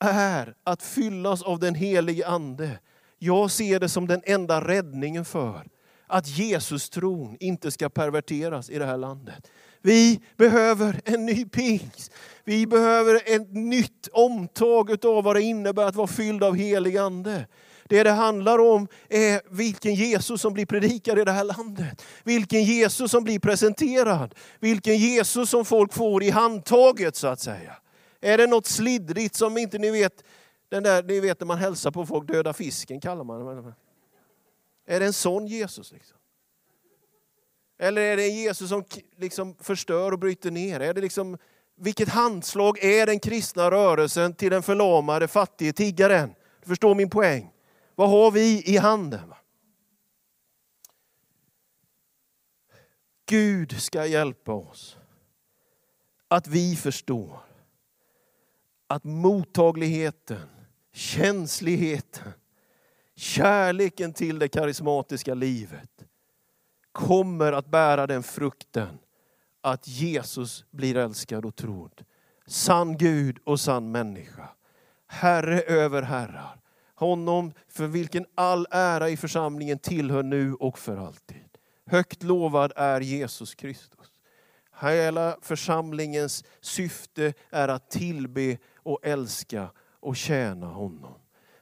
är 0.00 0.54
att 0.64 0.82
fyllas 0.82 1.42
av 1.42 1.58
den 1.58 1.74
helige 1.74 2.26
Ande 2.26 2.78
jag 3.24 3.50
ser 3.50 3.80
det 3.80 3.88
som 3.88 4.06
den 4.06 4.22
enda 4.24 4.68
räddningen 4.68 5.24
för 5.24 5.66
att 6.06 6.28
Jesus 6.28 6.90
tron 6.90 7.36
inte 7.40 7.70
ska 7.70 7.88
perverteras 7.88 8.70
i 8.70 8.78
det 8.78 8.86
här 8.86 8.96
landet. 8.96 9.50
Vi 9.82 10.20
behöver 10.36 11.00
en 11.04 11.26
ny 11.26 11.44
pingst. 11.44 12.12
Vi 12.44 12.66
behöver 12.66 13.20
ett 13.26 13.52
nytt 13.52 14.08
omtag 14.12 15.06
av 15.06 15.24
vad 15.24 15.36
det 15.36 15.42
innebär 15.42 15.84
att 15.84 15.94
vara 15.94 16.06
fylld 16.06 16.44
av 16.44 16.54
helig 16.54 16.96
ande. 16.96 17.46
Det 17.88 18.02
det 18.02 18.10
handlar 18.10 18.58
om 18.58 18.88
är 19.08 19.40
vilken 19.50 19.94
Jesus 19.94 20.40
som 20.40 20.52
blir 20.52 20.66
predikad 20.66 21.18
i 21.18 21.24
det 21.24 21.32
här 21.32 21.44
landet. 21.44 22.02
Vilken 22.24 22.64
Jesus 22.64 23.10
som 23.10 23.24
blir 23.24 23.38
presenterad. 23.38 24.34
Vilken 24.60 24.96
Jesus 24.96 25.50
som 25.50 25.64
folk 25.64 25.92
får 25.92 26.22
i 26.22 26.30
handtaget 26.30 27.16
så 27.16 27.26
att 27.26 27.40
säga. 27.40 27.76
Är 28.20 28.38
det 28.38 28.46
något 28.46 28.66
slidrigt 28.66 29.34
som 29.34 29.58
inte 29.58 29.78
ni 29.78 29.90
vet 29.90 30.24
den 30.74 30.82
där, 30.82 31.02
ni 31.02 31.20
vet 31.20 31.40
när 31.40 31.46
man 31.46 31.58
hälsar 31.58 31.90
på 31.90 32.06
folk, 32.06 32.28
döda 32.28 32.52
fisken 32.52 33.00
kallar 33.00 33.24
man 33.24 33.64
det. 33.64 33.74
Är 34.86 35.00
det 35.00 35.06
en 35.06 35.12
sån 35.12 35.46
Jesus? 35.46 35.92
Liksom? 35.92 36.16
Eller 37.78 38.02
är 38.02 38.16
det 38.16 38.22
en 38.24 38.34
Jesus 38.34 38.68
som 38.68 38.84
liksom 39.16 39.56
förstör 39.60 40.12
och 40.12 40.18
bryter 40.18 40.50
ner? 40.50 40.80
Är 40.80 40.94
det 40.94 41.00
liksom, 41.00 41.38
vilket 41.76 42.08
handslag 42.08 42.78
är 42.84 43.06
den 43.06 43.20
kristna 43.20 43.70
rörelsen 43.70 44.34
till 44.34 44.50
den 44.50 44.62
förlamade 44.62 45.28
fattige 45.28 45.72
tiggaren? 45.72 46.34
Du 46.62 46.68
förstår 46.68 46.94
min 46.94 47.10
poäng. 47.10 47.53
Vad 47.94 48.10
har 48.10 48.30
vi 48.30 48.62
i 48.74 48.76
handen? 48.76 49.34
Gud 53.26 53.80
ska 53.80 54.06
hjälpa 54.06 54.52
oss 54.52 54.98
att 56.28 56.46
vi 56.46 56.76
förstår 56.76 57.40
att 58.86 59.04
mottagligheten 59.04 60.48
känsligheten, 60.94 62.32
kärleken 63.14 64.12
till 64.12 64.38
det 64.38 64.48
karismatiska 64.48 65.34
livet 65.34 66.04
kommer 66.92 67.52
att 67.52 67.66
bära 67.66 68.06
den 68.06 68.22
frukten 68.22 68.98
att 69.60 69.88
Jesus 69.88 70.64
blir 70.70 70.96
älskad 70.96 71.44
och 71.44 71.56
trodd. 71.56 72.04
Sann 72.46 72.98
Gud 72.98 73.38
och 73.44 73.60
sann 73.60 73.92
människa. 73.92 74.48
Herre 75.06 75.60
över 75.60 76.02
herrar, 76.02 76.60
honom 76.94 77.52
för 77.68 77.86
vilken 77.86 78.26
all 78.34 78.66
ära 78.70 79.08
i 79.08 79.16
församlingen 79.16 79.78
tillhör 79.78 80.22
nu 80.22 80.54
och 80.54 80.78
för 80.78 80.96
alltid. 80.96 81.36
Högt 81.86 82.22
lovad 82.22 82.72
är 82.76 83.00
Jesus 83.00 83.54
Kristus. 83.54 84.10
Hela 84.80 85.36
församlingens 85.42 86.44
syfte 86.60 87.34
är 87.50 87.68
att 87.68 87.90
tillbe 87.90 88.58
och 88.76 88.98
älska 89.02 89.70
och 90.00 90.16
tjäna 90.16 90.66
honom. 90.66 91.14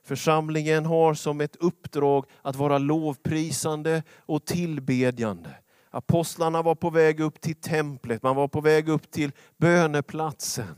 Församlingen 0.04 0.86
har 0.86 1.14
som 1.14 1.40
ett 1.40 1.56
uppdrag 1.56 2.24
att 2.42 2.56
vara 2.56 2.78
lovprisande 2.78 4.02
och 4.18 4.44
tillbedjande. 4.44 5.50
Apostlarna 5.90 6.62
var 6.62 6.74
på 6.74 6.90
väg 6.90 7.20
upp 7.20 7.40
till 7.40 7.54
templet, 7.54 8.22
man 8.22 8.36
var 8.36 8.48
på 8.48 8.60
väg 8.60 8.88
upp 8.88 9.10
till 9.10 9.32
böneplatsen. 9.56 10.76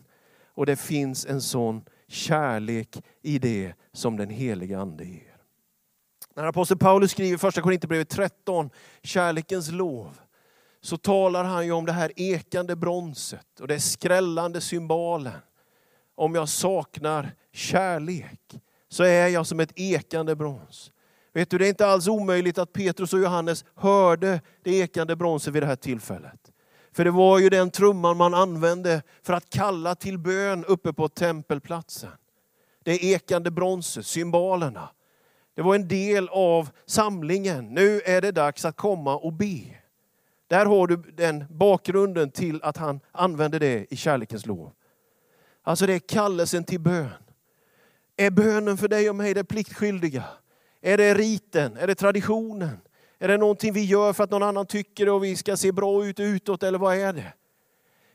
Och 0.54 0.66
det 0.66 0.76
finns 0.76 1.26
en 1.26 1.40
sån 1.40 1.82
kärlek 2.08 3.02
i 3.22 3.38
det 3.38 3.72
som 3.92 4.16
den 4.16 4.30
heliga 4.30 4.78
Ande 4.78 5.04
ger. 5.04 5.36
När 6.36 6.44
aposteln 6.44 6.78
Paulus 6.78 7.10
skriver 7.10 7.38
första 7.38 7.62
Korinthierbrevet 7.62 8.08
13, 8.08 8.70
kärlekens 9.02 9.70
lov, 9.70 10.18
så 10.80 10.96
talar 10.96 11.44
han 11.44 11.66
ju 11.66 11.72
om 11.72 11.86
det 11.86 11.92
här 11.92 12.12
ekande 12.16 12.76
bronset 12.76 13.60
och 13.60 13.68
det 13.68 13.80
skrällande 13.80 14.60
symbalen. 14.60 15.32
Om 16.14 16.34
jag 16.34 16.48
saknar 16.48 17.32
kärlek 17.52 18.40
så 18.88 19.04
är 19.04 19.28
jag 19.28 19.46
som 19.46 19.60
ett 19.60 19.72
ekande 19.76 20.36
brons. 20.36 20.92
Vet 21.32 21.50
du, 21.50 21.58
det 21.58 21.66
är 21.66 21.68
inte 21.68 21.86
alls 21.86 22.08
omöjligt 22.08 22.58
att 22.58 22.72
Petrus 22.72 23.12
och 23.12 23.20
Johannes 23.20 23.64
hörde 23.74 24.40
det 24.62 24.70
ekande 24.70 25.16
bronset 25.16 25.54
vid 25.54 25.62
det 25.62 25.66
här 25.66 25.76
tillfället. 25.76 26.52
För 26.94 27.04
det 27.04 27.10
var 27.10 27.38
ju 27.38 27.48
den 27.48 27.70
trumman 27.70 28.16
man 28.16 28.34
använde 28.34 29.02
för 29.22 29.32
att 29.32 29.50
kalla 29.50 29.94
till 29.94 30.18
bön 30.18 30.64
uppe 30.64 30.92
på 30.92 31.08
tempelplatsen. 31.08 32.10
Det 32.82 33.04
ekande 33.04 33.50
bronset, 33.50 34.06
symbolerna. 34.06 34.88
Det 35.54 35.62
var 35.62 35.74
en 35.74 35.88
del 35.88 36.28
av 36.28 36.68
samlingen. 36.86 37.74
Nu 37.74 38.00
är 38.00 38.20
det 38.20 38.32
dags 38.32 38.64
att 38.64 38.76
komma 38.76 39.16
och 39.16 39.32
be. 39.32 39.60
Där 40.46 40.66
har 40.66 40.86
du 40.86 40.96
den 40.96 41.44
bakgrunden 41.50 42.30
till 42.30 42.62
att 42.62 42.76
han 42.76 43.00
använde 43.12 43.58
det 43.58 43.92
i 43.92 43.96
kärlekens 43.96 44.46
lov. 44.46 44.72
Alltså 45.62 45.86
det 45.86 45.94
är 45.94 45.98
kallelsen 45.98 46.64
till 46.64 46.80
bön. 46.80 47.08
Är 48.16 48.30
bönen 48.30 48.76
för 48.76 48.88
dig 48.88 49.10
och 49.10 49.16
mig 49.16 49.34
det 49.34 49.44
pliktskyldiga? 49.44 50.24
Är 50.80 50.96
det 50.96 51.14
riten? 51.14 51.76
Är 51.76 51.86
det 51.86 51.94
traditionen? 51.94 52.80
Är 53.18 53.28
det 53.28 53.36
någonting 53.36 53.72
vi 53.72 53.84
gör 53.84 54.12
för 54.12 54.24
att 54.24 54.30
någon 54.30 54.42
annan 54.42 54.66
tycker 54.66 55.04
det 55.06 55.12
och 55.12 55.24
vi 55.24 55.36
ska 55.36 55.56
se 55.56 55.72
bra 55.72 56.04
ut 56.04 56.20
utåt 56.20 56.62
eller 56.62 56.78
vad 56.78 56.96
är 56.96 57.12
det? 57.12 57.32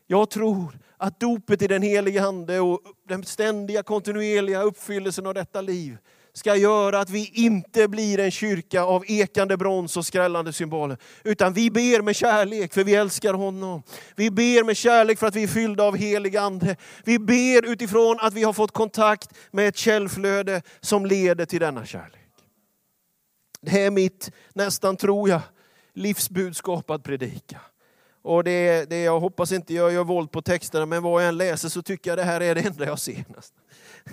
Jag 0.08 0.30
tror 0.30 0.80
att 0.98 1.20
dopet 1.20 1.62
i 1.62 1.68
den 1.68 1.82
helige 1.82 2.24
Ande 2.24 2.60
och 2.60 2.82
den 3.08 3.24
ständiga 3.24 3.84
kontinuerliga 3.84 4.62
uppfyllelsen 4.62 5.28
av 5.28 5.34
detta 5.34 5.62
liv 5.62 5.98
ska 6.34 6.56
göra 6.56 7.00
att 7.00 7.10
vi 7.10 7.32
inte 7.34 7.88
blir 7.88 8.20
en 8.20 8.32
kyrka 8.32 8.84
av 8.84 9.04
ekande 9.08 9.58
brons 9.58 9.98
och 9.98 10.06
skrällande 10.06 10.54
symboler. 10.54 10.98
Utan 11.24 11.54
vi 11.54 11.72
ber 11.72 12.02
med 12.02 12.16
kärlek 12.16 12.74
för 12.74 12.84
vi 12.84 12.96
älskar 12.96 13.34
honom. 13.34 13.84
Vi 14.16 14.32
ber 14.32 14.64
med 14.64 14.78
kärlek 14.78 15.20
för 15.20 15.28
att 15.28 15.36
vi 15.36 15.44
är 15.44 15.48
fyllda 15.48 15.84
av 15.84 15.96
helig 15.96 16.38
ande. 16.38 16.76
Vi 17.04 17.20
ber 17.20 17.72
utifrån 17.72 18.18
att 18.20 18.34
vi 18.34 18.44
har 18.44 18.54
fått 18.54 18.72
kontakt 18.72 19.30
med 19.52 19.68
ett 19.68 19.78
källflöde 19.78 20.62
som 20.80 21.06
leder 21.06 21.46
till 21.46 21.60
denna 21.60 21.86
kärlek. 21.86 22.19
Det 23.62 23.84
är 23.84 23.92
mitt, 23.92 24.32
nästan 24.54 24.98
tror 24.98 25.30
jag, 25.30 25.42
livsbudskap 25.94 26.90
att 26.90 27.04
predika. 27.04 27.62
Och 28.22 28.44
det, 28.44 28.90
det, 28.90 29.02
jag 29.02 29.20
hoppas 29.20 29.52
inte 29.52 29.74
jag 29.74 29.94
gör 29.94 30.04
våld 30.04 30.32
på 30.32 30.42
texterna, 30.42 30.86
men 30.86 31.04
vad 31.04 31.24
jag 31.24 31.30
än 31.30 31.38
läser 31.38 31.70
så 31.70 31.82
tycker 31.82 32.12
jag 32.12 32.18
det 32.18 32.24
här 32.24 32.42
är 32.42 32.56
det 32.56 32.62
enda 32.62 32.86
jag 32.86 33.00
ser. 33.00 33.24
Nästan. 33.28 33.64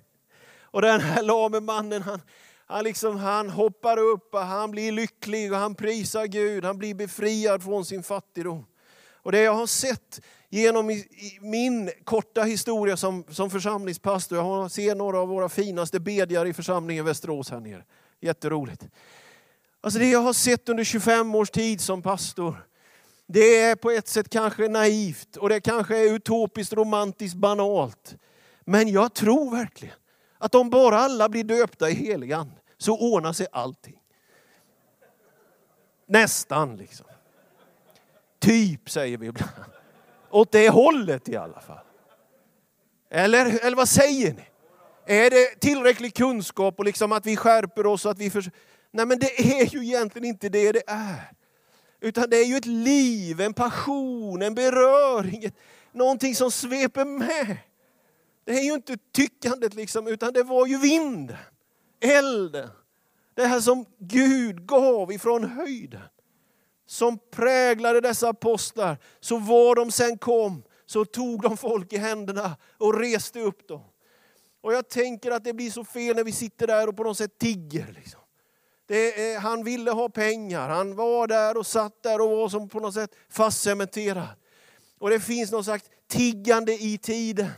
Och 0.62 0.83
den 0.83 1.00
här 1.00 1.23
lame 1.23 1.61
mannen, 1.61 2.02
han, 2.02 2.21
han, 2.67 2.85
liksom, 2.85 3.17
han 3.17 3.50
hoppar 3.50 3.99
upp 3.99 4.35
och 4.35 4.41
han 4.41 4.71
blir 4.71 4.93
lycklig 4.93 5.52
och 5.52 5.59
han 5.59 5.75
prisar 5.75 6.26
Gud. 6.26 6.64
Han 6.64 6.79
blir 6.79 6.95
befriad 6.95 7.62
från 7.62 7.85
sin 7.85 8.02
fattigdom. 8.02 8.67
Och 9.14 9.33
det 9.33 9.41
jag 9.41 9.55
har 9.55 9.67
sett 9.67 10.21
genom 10.52 10.90
i, 10.90 10.94
i 10.94 11.38
min 11.40 11.90
korta 12.04 12.42
historia 12.42 12.97
som, 12.97 13.25
som 13.28 13.50
församlingspastor, 13.50 14.38
jag 14.38 14.71
ser 14.71 14.94
några 14.94 15.18
av 15.18 15.28
våra 15.28 15.49
finaste 15.49 16.00
bedjare 16.00 16.49
i 16.49 16.52
församlingen 16.52 17.04
Västerås 17.04 17.50
här 17.50 17.61
nere. 17.61 17.85
Jätteroligt. 18.21 18.88
Alltså 19.80 19.99
det 19.99 20.11
jag 20.11 20.18
har 20.18 20.32
sett 20.32 20.68
under 20.68 20.85
25 20.85 21.35
års 21.35 21.50
tid 21.50 21.80
som 21.80 22.02
pastor, 22.02 22.66
det 23.26 23.56
är 23.56 23.76
på 23.76 23.90
ett 23.90 24.09
sätt 24.09 24.28
kanske 24.28 24.68
naivt 24.68 25.37
och 25.37 25.49
det 25.49 25.61
kanske 25.61 25.99
är 25.99 26.14
utopiskt, 26.14 26.73
romantiskt, 26.73 27.37
banalt. 27.37 28.16
Men 28.64 28.88
jag 28.88 29.14
tror 29.14 29.50
verkligen 29.50 29.97
att 30.38 30.54
om 30.54 30.71
bara 30.71 30.99
alla 30.99 31.28
blir 31.28 31.44
döpta 31.44 31.90
i 31.90 31.94
heligan 31.94 32.52
så 32.78 32.99
ordnar 32.99 33.32
sig 33.32 33.47
allting. 33.52 33.99
Nästan 36.06 36.76
liksom. 36.76 37.06
Typ 38.38 38.91
säger 38.91 39.19
vi 39.19 39.26
ibland. 39.26 39.73
Åt 40.32 40.52
det 40.52 40.68
hållet 40.68 41.28
i 41.28 41.36
alla 41.36 41.60
fall. 41.60 41.84
Eller, 43.10 43.66
eller 43.66 43.76
vad 43.76 43.88
säger 43.88 44.32
ni? 44.32 44.42
Är 45.06 45.30
det 45.30 45.60
tillräcklig 45.60 46.14
kunskap 46.14 46.78
och 46.78 46.84
liksom 46.84 47.12
att 47.12 47.26
vi 47.26 47.36
skärper 47.36 47.86
oss? 47.86 48.06
att 48.06 48.18
vi 48.18 48.30
förs 48.30 48.49
Nej 48.90 49.06
men 49.06 49.18
det 49.18 49.40
är 49.40 49.66
ju 49.66 49.84
egentligen 49.84 50.28
inte 50.28 50.49
det 50.49 50.73
det 50.73 50.82
är. 50.86 51.32
Utan 52.00 52.30
det 52.30 52.36
är 52.36 52.45
ju 52.45 52.56
ett 52.56 52.66
liv, 52.66 53.40
en 53.40 53.54
passion, 53.54 54.42
en 54.42 54.54
beröring, 54.54 55.50
någonting 55.92 56.34
som 56.34 56.50
sveper 56.50 57.04
med. 57.04 57.56
Det 58.45 58.52
är 58.52 58.62
ju 58.62 58.73
inte 58.73 58.97
tyckandet 59.12 59.75
liksom, 59.75 60.06
utan 60.06 60.32
det 60.32 60.42
var 60.42 60.66
ju 60.66 60.78
vinden, 60.78 61.36
elden. 62.00 62.68
Det 63.34 63.47
här 63.47 63.60
som 63.60 63.84
Gud 63.99 64.66
gav 64.66 65.12
ifrån 65.12 65.45
höjden. 65.45 66.00
Som 66.86 67.18
präglade 67.30 68.00
dessa 68.00 68.28
apostlar. 68.28 68.99
Så 69.21 69.38
var 69.38 69.75
de 69.75 69.90
sen 69.90 70.18
kom 70.18 70.62
så 70.86 71.04
tog 71.04 71.42
de 71.42 71.56
folk 71.56 71.92
i 71.92 71.97
händerna 71.97 72.56
och 72.78 73.00
reste 73.00 73.40
upp 73.40 73.68
dem. 73.68 73.82
Och 74.60 74.73
jag 74.73 74.88
tänker 74.88 75.30
att 75.30 75.45
det 75.45 75.52
blir 75.52 75.71
så 75.71 75.84
fel 75.84 76.16
när 76.16 76.25
vi 76.25 76.32
sitter 76.32 76.66
där 76.66 76.88
och 76.88 76.97
på 76.97 77.02
något 77.02 77.18
sätt 77.18 77.38
tigger. 77.38 77.92
Liksom. 77.95 78.21
Är, 78.88 79.38
han 79.38 79.64
ville 79.64 79.90
ha 79.90 80.08
pengar, 80.08 80.68
han 80.68 80.95
var 80.97 81.26
där 81.26 81.56
och 81.56 81.66
satt 81.66 82.02
där 82.02 82.21
och 82.21 82.30
var 82.30 82.49
som 82.49 82.68
på 82.68 82.80
något 82.80 82.95
sätt 82.95 83.10
fastcementerad. 83.30 84.28
Och 84.99 85.10
det 85.10 85.21
finns 85.21 85.52
något 85.52 85.64
slags 85.64 85.84
tiggande 86.08 86.73
i 86.73 86.99
tiden. 86.99 87.50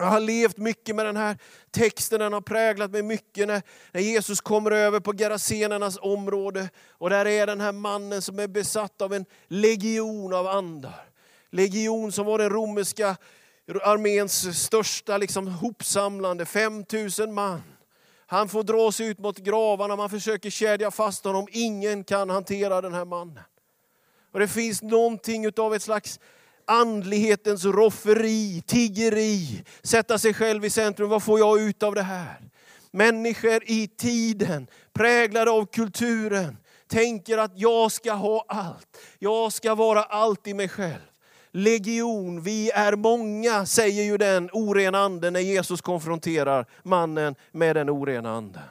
Jag 0.00 0.06
har 0.06 0.20
levt 0.20 0.56
mycket 0.56 0.96
med 0.96 1.06
den 1.06 1.16
här 1.16 1.38
texten, 1.70 2.20
den 2.20 2.32
har 2.32 2.40
präglat 2.40 2.90
mig 2.90 3.02
mycket 3.02 3.48
när, 3.48 3.62
när 3.92 4.00
Jesus 4.00 4.40
kommer 4.40 4.70
över 4.70 5.00
på 5.00 5.12
Gerasenernas 5.12 5.98
område. 6.02 6.68
Och 6.90 7.10
där 7.10 7.26
är 7.26 7.46
den 7.46 7.60
här 7.60 7.72
mannen 7.72 8.22
som 8.22 8.38
är 8.38 8.48
besatt 8.48 9.02
av 9.02 9.14
en 9.14 9.24
legion 9.48 10.34
av 10.34 10.46
andar. 10.46 11.08
Legion 11.50 12.12
som 12.12 12.26
var 12.26 12.38
den 12.38 12.50
romerska 12.50 13.16
arméns 13.82 14.62
största 14.64 15.16
liksom, 15.16 15.48
hopsamlande, 15.48 16.46
5000 16.46 17.34
man. 17.34 17.62
Han 18.26 18.48
får 18.48 18.62
dra 18.62 18.92
sig 18.92 19.06
ut 19.06 19.18
mot 19.18 19.38
gravarna, 19.38 19.96
man 19.96 20.10
försöker 20.10 20.50
kedja 20.50 20.90
fast 20.90 21.24
honom. 21.24 21.48
Ingen 21.50 22.04
kan 22.04 22.30
hantera 22.30 22.80
den 22.80 22.94
här 22.94 23.04
mannen. 23.04 23.44
Och 24.32 24.40
Det 24.40 24.48
finns 24.48 24.82
någonting 24.82 25.52
av 25.56 25.74
ett 25.74 25.82
slags 25.82 26.20
andlighetens 26.70 27.64
rofferi, 27.64 28.62
tiggeri, 28.66 29.64
sätta 29.82 30.18
sig 30.18 30.34
själv 30.34 30.64
i 30.64 30.70
centrum. 30.70 31.08
Vad 31.08 31.22
får 31.22 31.38
jag 31.38 31.60
ut 31.60 31.82
av 31.82 31.94
det 31.94 32.02
här? 32.02 32.40
Människor 32.90 33.62
i 33.66 33.88
tiden, 33.88 34.66
präglade 34.92 35.50
av 35.50 35.66
kulturen, 35.66 36.56
tänker 36.88 37.38
att 37.38 37.52
jag 37.54 37.92
ska 37.92 38.12
ha 38.12 38.44
allt. 38.48 38.98
Jag 39.18 39.52
ska 39.52 39.74
vara 39.74 40.02
allt 40.02 40.46
i 40.46 40.54
mig 40.54 40.68
själv. 40.68 41.00
Legion, 41.52 42.42
vi 42.42 42.70
är 42.70 42.96
många, 42.96 43.66
säger 43.66 44.02
ju 44.02 44.16
den 44.16 44.50
orena 44.52 44.98
anden 44.98 45.32
när 45.32 45.40
Jesus 45.40 45.80
konfronterar 45.80 46.66
mannen 46.82 47.34
med 47.52 47.76
den 47.76 47.90
orena 47.90 48.30
anden. 48.36 48.62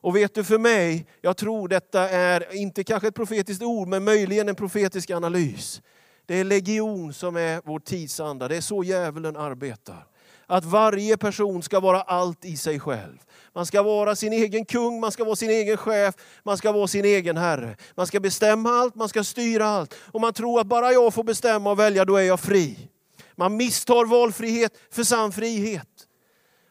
Och 0.00 0.16
vet 0.16 0.34
du 0.34 0.44
för 0.44 0.58
mig, 0.58 1.06
jag 1.20 1.36
tror 1.36 1.68
detta 1.68 2.10
är 2.10 2.56
inte 2.56 2.84
kanske 2.84 3.08
ett 3.08 3.14
profetiskt 3.14 3.62
ord, 3.62 3.88
men 3.88 4.04
möjligen 4.04 4.48
en 4.48 4.54
profetisk 4.54 5.10
analys. 5.10 5.82
Det 6.26 6.34
är 6.34 6.44
legion 6.44 7.12
som 7.12 7.36
är 7.36 7.60
vår 7.64 7.78
tidsanda. 7.78 8.48
Det 8.48 8.56
är 8.56 8.60
så 8.60 8.84
djävulen 8.84 9.36
arbetar. 9.36 10.06
Att 10.46 10.64
varje 10.64 11.16
person 11.16 11.62
ska 11.62 11.80
vara 11.80 12.00
allt 12.00 12.44
i 12.44 12.56
sig 12.56 12.80
själv. 12.80 13.18
Man 13.54 13.66
ska 13.66 13.82
vara 13.82 14.16
sin 14.16 14.32
egen 14.32 14.64
kung, 14.64 15.00
man 15.00 15.12
ska 15.12 15.24
vara 15.24 15.36
sin 15.36 15.50
egen 15.50 15.76
chef, 15.76 16.14
man 16.42 16.58
ska 16.58 16.72
vara 16.72 16.86
sin 16.86 17.04
egen 17.04 17.36
herre. 17.36 17.76
Man 17.94 18.06
ska 18.06 18.20
bestämma 18.20 18.70
allt, 18.70 18.94
man 18.94 19.08
ska 19.08 19.24
styra 19.24 19.66
allt. 19.66 19.94
Och 20.12 20.20
man 20.20 20.32
tror 20.32 20.60
att 20.60 20.66
bara 20.66 20.92
jag 20.92 21.14
får 21.14 21.24
bestämma 21.24 21.70
och 21.70 21.78
välja, 21.78 22.04
då 22.04 22.16
är 22.16 22.22
jag 22.22 22.40
fri. 22.40 22.88
Man 23.36 23.56
misstar 23.56 24.04
valfrihet 24.04 24.72
för 24.90 25.04
sann 25.04 25.32
frihet. 25.32 25.88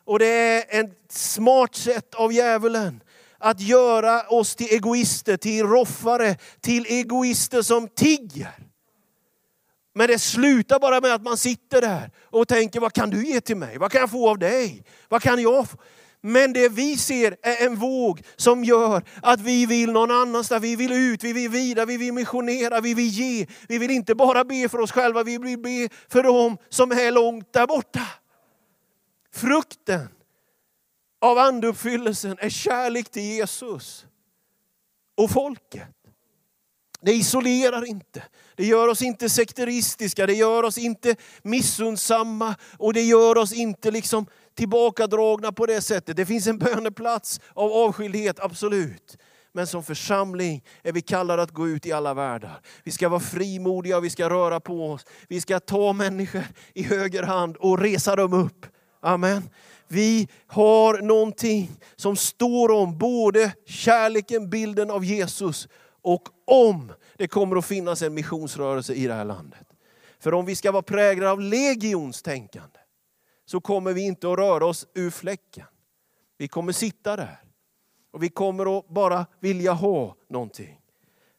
Och 0.05 0.19
det 0.19 0.25
är 0.75 0.81
ett 0.81 1.11
smart 1.11 1.75
sätt 1.75 2.15
av 2.15 2.33
djävulen 2.33 3.03
att 3.37 3.61
göra 3.61 4.21
oss 4.21 4.55
till 4.55 4.67
egoister, 4.73 5.37
till 5.37 5.65
roffare, 5.65 6.37
till 6.61 6.85
egoister 6.85 7.61
som 7.61 7.87
tigger. 7.87 8.64
Men 9.97 10.07
det 10.07 10.19
slutar 10.19 10.79
bara 10.79 11.01
med 11.01 11.13
att 11.13 11.21
man 11.21 11.37
sitter 11.37 11.81
där 11.81 12.11
och 12.23 12.47
tänker, 12.47 12.79
vad 12.79 12.93
kan 12.93 13.09
du 13.09 13.27
ge 13.27 13.41
till 13.41 13.57
mig? 13.57 13.77
Vad 13.77 13.91
kan 13.91 14.01
jag 14.01 14.11
få 14.11 14.29
av 14.29 14.37
dig? 14.39 14.83
Vad 15.09 15.21
kan 15.21 15.41
jag 15.41 15.69
få? 15.69 15.77
Men 16.21 16.53
det 16.53 16.69
vi 16.69 16.97
ser 16.97 17.37
är 17.41 17.65
en 17.65 17.75
våg 17.75 18.21
som 18.35 18.63
gör 18.63 19.03
att 19.21 19.41
vi 19.41 19.65
vill 19.65 19.91
någon 19.91 20.11
annanstans. 20.11 20.63
Vi 20.63 20.75
vill 20.75 20.91
ut, 20.91 21.23
vi 21.23 21.33
vill 21.33 21.49
vidare, 21.49 21.85
vi 21.85 21.97
vill 21.97 22.13
missionera, 22.13 22.81
vi 22.81 22.93
vill 22.93 23.07
ge. 23.07 23.47
Vi 23.67 23.77
vill 23.77 23.91
inte 23.91 24.15
bara 24.15 24.43
be 24.43 24.69
för 24.69 24.79
oss 24.79 24.91
själva, 24.91 25.23
vi 25.23 25.37
vill 25.37 25.59
be 25.59 25.89
för 26.09 26.23
dem 26.23 26.57
som 26.69 26.91
är 26.91 27.11
långt 27.11 27.53
där 27.53 27.67
borta. 27.67 28.07
Frukten 29.33 30.07
av 31.21 31.37
andeuppfyllelsen 31.37 32.37
är 32.39 32.49
kärlek 32.49 33.11
till 33.11 33.23
Jesus 33.23 34.05
och 35.17 35.31
folket. 35.31 35.94
Det 37.05 37.13
isolerar 37.13 37.85
inte. 37.85 38.23
Det 38.55 38.65
gör 38.65 38.87
oss 38.87 39.01
inte 39.01 39.29
sekteristiska, 39.29 40.25
det 40.25 40.33
gör 40.33 40.63
oss 40.63 40.77
inte 40.77 41.15
missundsamma 41.43 42.55
och 42.77 42.93
det 42.93 43.01
gör 43.01 43.37
oss 43.37 43.53
inte 43.53 43.91
liksom 43.91 44.25
tillbakadragna 44.55 45.51
på 45.51 45.65
det 45.65 45.81
sättet. 45.81 46.17
Det 46.17 46.25
finns 46.25 46.47
en 46.47 46.57
böneplats 46.57 47.39
av 47.53 47.71
avskildhet, 47.71 48.39
absolut. 48.39 49.17
Men 49.53 49.67
som 49.67 49.83
församling 49.83 50.63
är 50.83 50.91
vi 50.91 51.01
kallade 51.01 51.41
att 51.41 51.51
gå 51.51 51.67
ut 51.67 51.85
i 51.85 51.91
alla 51.91 52.13
världar. 52.13 52.61
Vi 52.83 52.91
ska 52.91 53.09
vara 53.09 53.19
frimodiga, 53.19 53.99
vi 53.99 54.09
ska 54.09 54.29
röra 54.29 54.59
på 54.59 54.91
oss. 54.91 55.05
Vi 55.27 55.41
ska 55.41 55.59
ta 55.59 55.93
människor 55.93 56.43
i 56.73 56.83
höger 56.83 57.23
hand 57.23 57.57
och 57.57 57.79
resa 57.79 58.15
dem 58.15 58.33
upp. 58.33 58.65
Amen. 59.01 59.49
Vi 59.87 60.27
har 60.47 61.01
någonting 61.01 61.71
som 61.95 62.15
står 62.15 62.71
om 62.71 62.97
både 62.97 63.51
kärleken, 63.65 64.49
bilden 64.49 64.91
av 64.91 65.05
Jesus 65.05 65.67
och 66.05 66.29
om 66.45 66.91
det 67.15 67.27
kommer 67.27 67.55
att 67.55 67.65
finnas 67.65 68.01
en 68.01 68.13
missionsrörelse 68.13 68.93
i 68.93 69.07
det 69.07 69.13
här 69.13 69.25
landet. 69.25 69.67
För 70.19 70.33
om 70.33 70.45
vi 70.45 70.55
ska 70.55 70.71
vara 70.71 70.83
präglade 70.83 71.31
av 71.31 71.41
legionstänkande 71.41 72.79
så 73.45 73.61
kommer 73.61 73.93
vi 73.93 74.01
inte 74.01 74.31
att 74.31 74.37
röra 74.37 74.65
oss 74.65 74.87
ur 74.93 75.09
fläcken. 75.09 75.65
Vi 76.37 76.47
kommer 76.47 76.71
sitta 76.71 77.15
där 77.15 77.39
och 78.11 78.23
vi 78.23 78.29
kommer 78.29 78.77
att 78.79 78.87
bara 78.89 79.25
vilja 79.39 79.71
ha 79.73 80.15
någonting. 80.29 80.79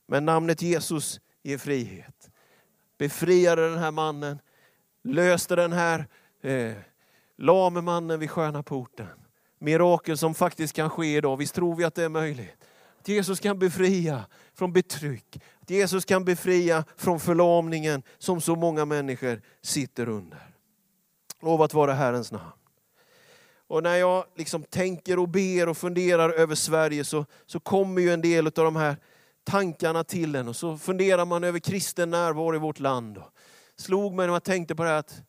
Men 0.07 0.25
namnet 0.25 0.63
Jesus 0.63 1.21
ger 1.43 1.59
frihet. 1.59 2.31
Befriade 2.99 3.71
den 3.71 3.79
här 3.79 3.91
mannen, 3.91 4.39
löste 5.05 5.57
den 5.57 5.73
här 5.73 6.07
eh, 6.43 6.73
lame 7.39 7.81
mannen 7.81 8.21
vid 8.21 8.31
sköna 8.31 8.63
porten. 8.63 9.07
Mirakel 9.59 10.19
som 10.19 10.35
faktiskt 10.35 10.77
kan 10.77 10.91
ske 10.91 11.17
idag, 11.17 11.37
visst 11.37 11.55
tror 11.55 11.75
vi 11.75 11.85
att 11.85 11.95
det 11.95 12.05
är 12.05 12.09
möjligt? 12.09 12.66
Att 13.07 13.11
Jesus 13.11 13.41
kan 13.41 13.59
befria 13.59 14.25
från 14.55 14.73
betryck, 14.73 15.39
att 15.61 15.71
Jesus 15.71 16.05
kan 16.05 16.25
befria 16.25 16.85
från 16.97 17.21
förlamningen 17.21 18.03
som 18.19 18.41
så 18.41 18.57
många 18.57 18.85
människor 18.85 19.43
sitter 19.63 20.09
under. 20.09 20.39
Lovat 21.43 21.75
vara 21.75 21.95
Herrens 21.95 22.33
namn. 22.33 22.53
Och 23.67 23.83
när 23.83 23.97
jag 23.97 24.25
liksom 24.37 24.63
tänker 24.63 25.19
och 25.19 25.29
ber 25.29 25.69
och 25.69 25.77
funderar 25.77 26.31
över 26.31 26.55
Sverige 26.55 27.05
så, 27.05 27.27
så 27.47 27.61
kommer 27.61 28.01
ju 28.01 28.13
en 28.13 28.21
del 28.21 28.47
av 28.47 28.53
de 28.53 28.77
här 28.77 28.97
tankarna 29.45 30.05
till 30.05 30.35
en 30.35 30.49
och 30.49 30.57
så 30.57 30.79
funderar 30.79 31.25
man 31.25 31.45
över 31.45 31.59
kristen 31.59 32.11
närvaro 32.11 32.55
i 32.55 32.59
vårt 32.59 32.81
land. 32.81 33.19
Och 33.19 33.31
slog 33.77 34.15
mig 34.15 34.27
när 34.27 34.35
jag 34.35 34.45
tänkte 34.45 34.75
på 34.75 34.83
det 34.83 34.89
här 34.89 34.99
att 34.99 35.23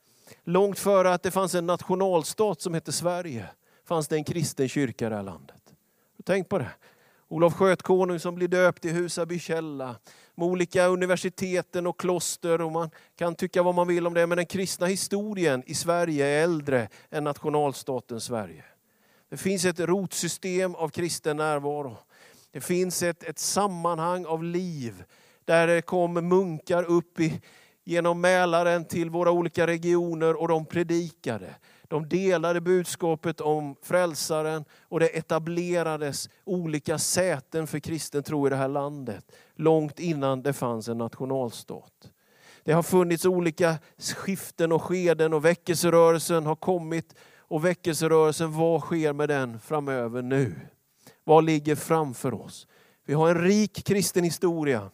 långt 0.44 0.78
före 0.78 1.14
att 1.14 1.22
det 1.22 1.30
fanns 1.30 1.54
en 1.54 1.66
nationalstat 1.66 2.60
som 2.60 2.74
hette 2.74 2.92
Sverige 2.92 3.48
fanns 3.84 4.08
det 4.08 4.16
en 4.16 4.24
kristen 4.24 4.68
kyrka 4.68 5.06
i 5.06 5.08
det 5.08 5.16
här 5.16 5.22
landet. 5.22 5.62
Tänk 6.24 6.48
på 6.48 6.58
det. 6.58 6.70
Olof 7.30 7.54
Skötkonung 7.54 8.20
som 8.20 8.34
blir 8.34 8.48
döpt 8.48 8.84
i 8.84 8.92
Husaby 8.92 9.38
källa. 9.38 9.96
Med 10.34 10.48
olika 10.48 10.86
universiteten 10.86 11.86
och 11.86 12.00
kloster 12.00 12.60
och 12.60 12.72
man 12.72 12.90
kan 13.16 13.34
tycka 13.34 13.62
vad 13.62 13.74
man 13.74 13.88
vill 13.88 14.06
om 14.06 14.14
det. 14.14 14.26
Men 14.26 14.36
den 14.36 14.46
kristna 14.46 14.86
historien 14.86 15.62
i 15.66 15.74
Sverige 15.74 16.26
är 16.26 16.42
äldre 16.42 16.88
än 17.10 17.24
nationalstaten 17.24 18.20
Sverige. 18.20 18.64
Det 19.30 19.36
finns 19.36 19.64
ett 19.64 19.80
rotsystem 19.80 20.74
av 20.74 20.88
kristen 20.88 21.36
närvaro. 21.36 21.96
Det 22.50 22.60
finns 22.60 23.02
ett, 23.02 23.22
ett 23.22 23.38
sammanhang 23.38 24.26
av 24.26 24.44
liv 24.44 25.04
där 25.44 25.66
det 25.66 25.82
kom 25.82 26.14
munkar 26.14 26.84
upp 26.84 27.20
i, 27.20 27.40
genom 27.84 28.20
Mälaren 28.20 28.84
till 28.84 29.10
våra 29.10 29.30
olika 29.30 29.66
regioner 29.66 30.40
och 30.40 30.48
de 30.48 30.66
predikade. 30.66 31.54
De 31.88 32.08
delade 32.08 32.60
budskapet 32.60 33.40
om 33.40 33.76
frälsaren 33.82 34.64
och 34.80 35.00
det 35.00 35.06
etablerades 35.06 36.28
olika 36.44 36.98
säten 36.98 37.66
för 37.66 37.78
kristen 37.78 38.22
tro 38.22 38.46
i 38.46 38.50
det 38.50 38.56
här 38.56 38.68
landet. 38.68 39.32
Långt 39.54 39.98
innan 39.98 40.42
det 40.42 40.52
fanns 40.52 40.88
en 40.88 40.98
nationalstat. 40.98 42.10
Det 42.64 42.72
har 42.72 42.82
funnits 42.82 43.24
olika 43.24 43.78
skiften 44.16 44.72
och 44.72 44.82
skeden 44.82 45.32
och 45.32 45.44
väckelserörelsen 45.44 46.46
har 46.46 46.56
kommit. 46.56 47.14
Och 47.38 47.64
väckelserörelsen, 47.64 48.52
vad 48.52 48.80
sker 48.80 49.12
med 49.12 49.28
den 49.28 49.60
framöver 49.60 50.22
nu? 50.22 50.54
Vad 51.24 51.44
ligger 51.44 51.74
framför 51.74 52.34
oss? 52.34 52.66
Vi 53.06 53.14
har 53.14 53.28
en 53.28 53.42
rik 53.42 53.84
kristen 53.84 54.24
historia. 54.24 54.90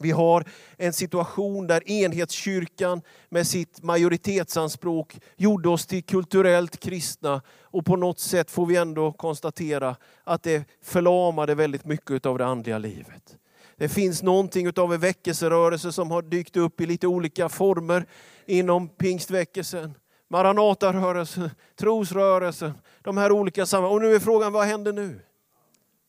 Vi 0.00 0.10
har 0.10 0.44
en 0.76 0.92
situation 0.92 1.66
där 1.66 1.90
enhetskyrkan 1.90 3.02
med 3.28 3.46
sitt 3.46 3.82
majoritetsanspråk 3.82 5.20
gjorde 5.36 5.68
oss 5.68 5.86
till 5.86 6.04
kulturellt 6.04 6.80
kristna 6.80 7.42
och 7.60 7.86
på 7.86 7.96
något 7.96 8.20
sätt 8.20 8.50
får 8.50 8.66
vi 8.66 8.76
ändå 8.76 9.12
konstatera 9.12 9.96
att 10.24 10.42
det 10.42 10.64
förlamade 10.82 11.54
väldigt 11.54 11.84
mycket 11.84 12.26
av 12.26 12.38
det 12.38 12.46
andliga 12.46 12.78
livet. 12.78 13.36
Det 13.76 13.88
finns 13.88 14.22
någonting 14.22 14.72
av 14.76 14.94
en 14.94 15.00
väckelserörelse 15.00 15.92
som 15.92 16.10
har 16.10 16.22
dykt 16.22 16.56
upp 16.56 16.80
i 16.80 16.86
lite 16.86 17.06
olika 17.06 17.48
former 17.48 18.06
inom 18.46 18.88
pingstväckelsen. 18.88 19.94
Maranatarörelsen, 20.28 21.50
trosrörelsen, 21.76 22.72
de 23.02 23.16
här 23.16 23.32
olika 23.32 23.66
sammanhangen. 23.66 23.96
Och 23.96 24.08
nu 24.10 24.14
är 24.14 24.20
frågan, 24.20 24.52
vad 24.52 24.66
händer 24.66 24.92
nu? 24.92 25.20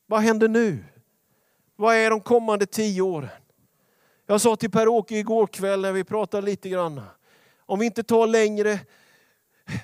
Vad 0.07 0.21
händer 0.21 0.47
nu? 0.47 0.83
Vad 1.75 1.95
är 1.95 2.09
de 2.09 2.21
kommande 2.21 2.65
tio 2.65 3.01
åren? 3.01 3.29
Jag 4.25 4.41
sa 4.41 4.55
till 4.55 4.71
Per-Åke 4.71 5.17
igår 5.17 5.47
kväll 5.47 5.81
när 5.81 5.91
vi 5.91 6.03
pratade 6.03 6.45
lite 6.45 6.69
grann, 6.69 7.01
om 7.65 7.79
vi 7.79 7.85
inte 7.85 8.03
tar 8.03 8.27
längre 8.27 8.79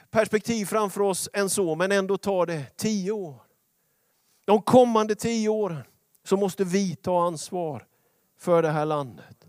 perspektiv 0.10 0.66
framför 0.66 1.02
oss 1.02 1.30
än 1.34 1.50
så, 1.50 1.76
men 1.76 1.92
ändå 1.92 2.18
tar 2.18 2.46
det 2.46 2.78
tio 2.78 3.12
år. 3.12 3.36
De 4.46 4.62
kommande 4.62 5.16
tio 5.16 5.50
åren 5.50 5.84
så 6.24 6.38
måste 6.38 6.64
vi 6.64 6.96
ta 6.96 7.28
ansvar 7.28 7.86
för 8.40 8.62
det 8.62 8.70
här 8.70 8.86
landet. 8.86 9.48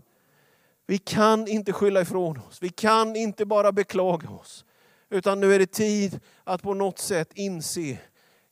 Vi 0.87 0.97
kan 0.97 1.47
inte 1.47 1.73
skylla 1.73 2.01
ifrån 2.01 2.37
oss, 2.49 2.57
vi 2.61 2.69
kan 2.69 3.15
inte 3.15 3.45
bara 3.45 3.71
beklaga 3.71 4.29
oss. 4.29 4.65
Utan 5.09 5.39
nu 5.39 5.53
är 5.55 5.59
det 5.59 5.71
tid 5.71 6.19
att 6.43 6.61
på 6.61 6.73
något 6.73 6.99
sätt 6.99 7.29
inse, 7.33 7.97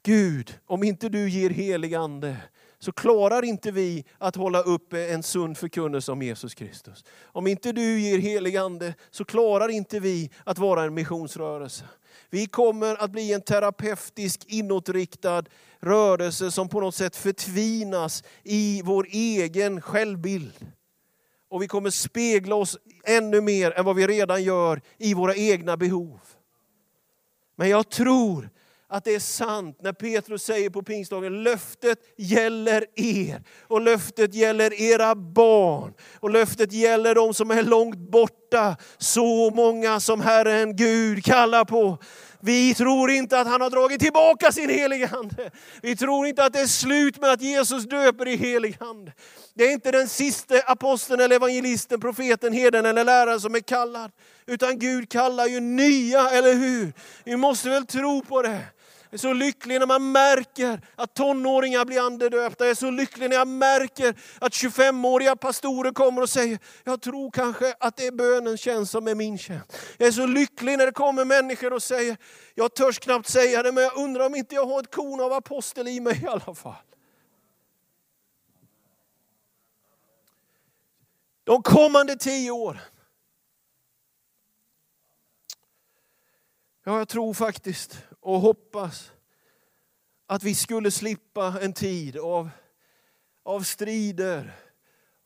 Gud, 0.03 0.59
om 0.65 0.83
inte 0.83 1.09
du 1.09 1.29
ger 1.29 1.49
helig 1.49 1.95
ande 1.95 2.37
så 2.79 2.91
klarar 2.91 3.45
inte 3.45 3.71
vi 3.71 4.05
att 4.17 4.35
hålla 4.35 4.61
uppe 4.61 5.07
en 5.07 5.23
sund 5.23 5.57
förkunnelse 5.57 6.11
om 6.11 6.21
Jesus 6.21 6.53
Kristus. 6.53 7.03
Om 7.23 7.47
inte 7.47 7.71
du 7.71 7.99
ger 7.99 8.19
helig 8.19 8.57
ande 8.57 8.93
så 9.11 9.25
klarar 9.25 9.69
inte 9.69 9.99
vi 9.99 10.31
att 10.43 10.57
vara 10.57 10.83
en 10.83 10.93
missionsrörelse. 10.93 11.85
Vi 12.29 12.45
kommer 12.45 13.03
att 13.03 13.11
bli 13.11 13.33
en 13.33 13.41
terapeutisk 13.41 14.45
inåtriktad 14.47 15.43
rörelse 15.79 16.51
som 16.51 16.69
på 16.69 16.81
något 16.81 16.95
sätt 16.95 17.15
förtvinas 17.15 18.23
i 18.43 18.81
vår 18.85 19.07
egen 19.09 19.81
självbild. 19.81 20.67
Och 21.49 21.61
vi 21.61 21.67
kommer 21.67 21.89
spegla 21.89 22.55
oss 22.55 22.77
ännu 23.03 23.41
mer 23.41 23.71
än 23.71 23.85
vad 23.85 23.95
vi 23.95 24.07
redan 24.07 24.43
gör 24.43 24.81
i 24.97 25.13
våra 25.13 25.35
egna 25.35 25.77
behov. 25.77 26.19
Men 27.55 27.69
jag 27.69 27.89
tror 27.89 28.49
att 28.89 29.03
det 29.03 29.15
är 29.15 29.19
sant 29.19 29.77
när 29.81 29.93
Petrus 29.93 30.43
säger 30.43 30.69
på 30.69 30.83
pingstdagen, 30.83 31.43
löftet 31.43 31.99
gäller 32.17 32.85
er. 32.95 33.43
Och 33.67 33.81
löftet 33.81 34.33
gäller 34.33 34.81
era 34.81 35.15
barn. 35.15 35.93
Och 36.19 36.29
löftet 36.29 36.73
gäller 36.73 37.15
de 37.15 37.33
som 37.33 37.51
är 37.51 37.63
långt 37.63 37.97
borta. 38.11 38.75
Så 38.97 39.51
många 39.55 39.99
som 39.99 40.21
Herren 40.21 40.75
Gud 40.75 41.25
kallar 41.25 41.65
på. 41.65 41.97
Vi 42.41 42.73
tror 42.73 43.11
inte 43.11 43.39
att 43.39 43.47
han 43.47 43.61
har 43.61 43.69
dragit 43.69 43.99
tillbaka 43.99 44.51
sin 44.51 44.69
heliga 44.69 45.09
Ande. 45.13 45.51
Vi 45.81 45.95
tror 45.95 46.27
inte 46.27 46.43
att 46.43 46.53
det 46.53 46.59
är 46.59 46.67
slut 46.67 47.21
med 47.21 47.31
att 47.31 47.41
Jesus 47.41 47.83
döper 47.83 48.27
i 48.27 48.35
helig 48.35 48.77
Ande. 48.79 49.11
Det 49.53 49.63
är 49.63 49.71
inte 49.71 49.91
den 49.91 50.07
sista 50.07 50.55
aposteln, 50.65 51.21
eller 51.21 51.35
evangelisten, 51.35 51.99
profeten, 51.99 52.53
herden 52.53 52.85
eller 52.85 53.03
läraren 53.03 53.41
som 53.41 53.55
är 53.55 53.59
kallad. 53.59 54.11
Utan 54.45 54.79
Gud 54.79 55.09
kallar 55.09 55.45
ju 55.45 55.59
nya, 55.59 56.29
eller 56.29 56.53
hur? 56.53 56.93
Vi 57.23 57.35
måste 57.35 57.69
väl 57.69 57.85
tro 57.85 58.21
på 58.21 58.41
det. 58.41 58.61
Jag 59.11 59.17
är 59.17 59.19
så 59.19 59.33
lycklig 59.33 59.79
när 59.79 59.87
man 59.87 60.11
märker 60.11 60.81
att 60.95 61.13
tonåringar 61.13 61.85
blir 61.85 62.05
andedöpta. 62.05 62.63
Jag 62.63 62.71
är 62.71 62.75
så 62.75 62.91
lycklig 62.91 63.29
när 63.29 63.37
jag 63.37 63.47
märker 63.47 64.15
att 64.39 64.53
25-åriga 64.53 65.35
pastorer 65.35 65.91
kommer 65.91 66.21
och 66.21 66.29
säger, 66.29 66.59
jag 66.83 67.01
tror 67.01 67.31
kanske 67.31 67.73
att 67.79 67.97
det 67.97 68.07
är 68.07 68.11
bönens 68.11 68.61
tjänst 68.61 68.91
som 68.91 69.07
är 69.07 69.15
min 69.15 69.37
tjänst. 69.37 69.77
Jag 69.97 70.07
är 70.07 70.11
så 70.11 70.25
lycklig 70.25 70.77
när 70.77 70.85
det 70.85 70.91
kommer 70.91 71.25
människor 71.25 71.73
och 71.73 71.83
säger, 71.83 72.17
jag 72.55 72.73
törs 72.73 72.99
knappt 72.99 73.29
säga 73.29 73.63
det, 73.63 73.71
men 73.71 73.83
jag 73.83 73.97
undrar 73.97 74.25
om 74.25 74.35
inte 74.35 74.55
jag 74.55 74.65
har 74.65 74.79
ett 74.79 74.95
korn 74.95 75.21
av 75.21 75.33
apostel 75.33 75.87
i 75.87 75.99
mig 75.99 76.21
i 76.23 76.27
alla 76.27 76.55
fall. 76.55 76.75
De 81.43 81.63
kommande 81.63 82.15
tio 82.15 82.51
åren. 82.51 82.81
Ja, 86.83 86.97
jag 86.97 87.07
tror 87.07 87.33
faktiskt 87.33 87.97
och 88.19 88.39
hoppas 88.39 89.11
att 90.27 90.43
vi 90.43 90.55
skulle 90.55 90.91
slippa 90.91 91.59
en 91.61 91.73
tid 91.73 92.17
av, 92.17 92.49
av 93.43 93.61
strider, 93.61 94.55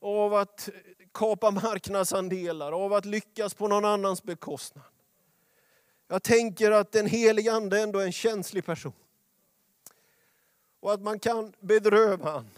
av 0.02 0.34
att 0.34 0.70
kapa 1.12 1.52
marknadsandelar, 1.52 2.72
av 2.72 2.94
att 2.94 3.06
lyckas 3.06 3.54
på 3.54 3.68
någon 3.68 3.86
annans 3.86 4.24
bekostnad. 4.24 4.84
Jag 6.08 6.24
tänker 6.24 6.72
att 6.72 6.92
den 6.92 7.08
helige 7.08 7.54
Ande 7.54 7.82
ändå 7.82 8.00
är 8.00 8.06
en 8.06 8.12
känslig 8.12 8.66
person. 8.66 8.94
Och 10.80 10.94
att 10.94 11.02
man 11.02 11.20
kan 11.20 11.54
bedröva 11.60 12.32
han. 12.32 12.50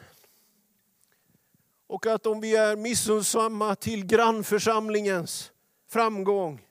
Och 1.87 2.05
att 2.05 2.25
om 2.25 2.41
vi 2.41 2.55
är 2.55 2.75
missunnsamma 2.75 3.75
till 3.75 4.05
grannförsamlingens 4.05 5.51
framgång 5.87 6.64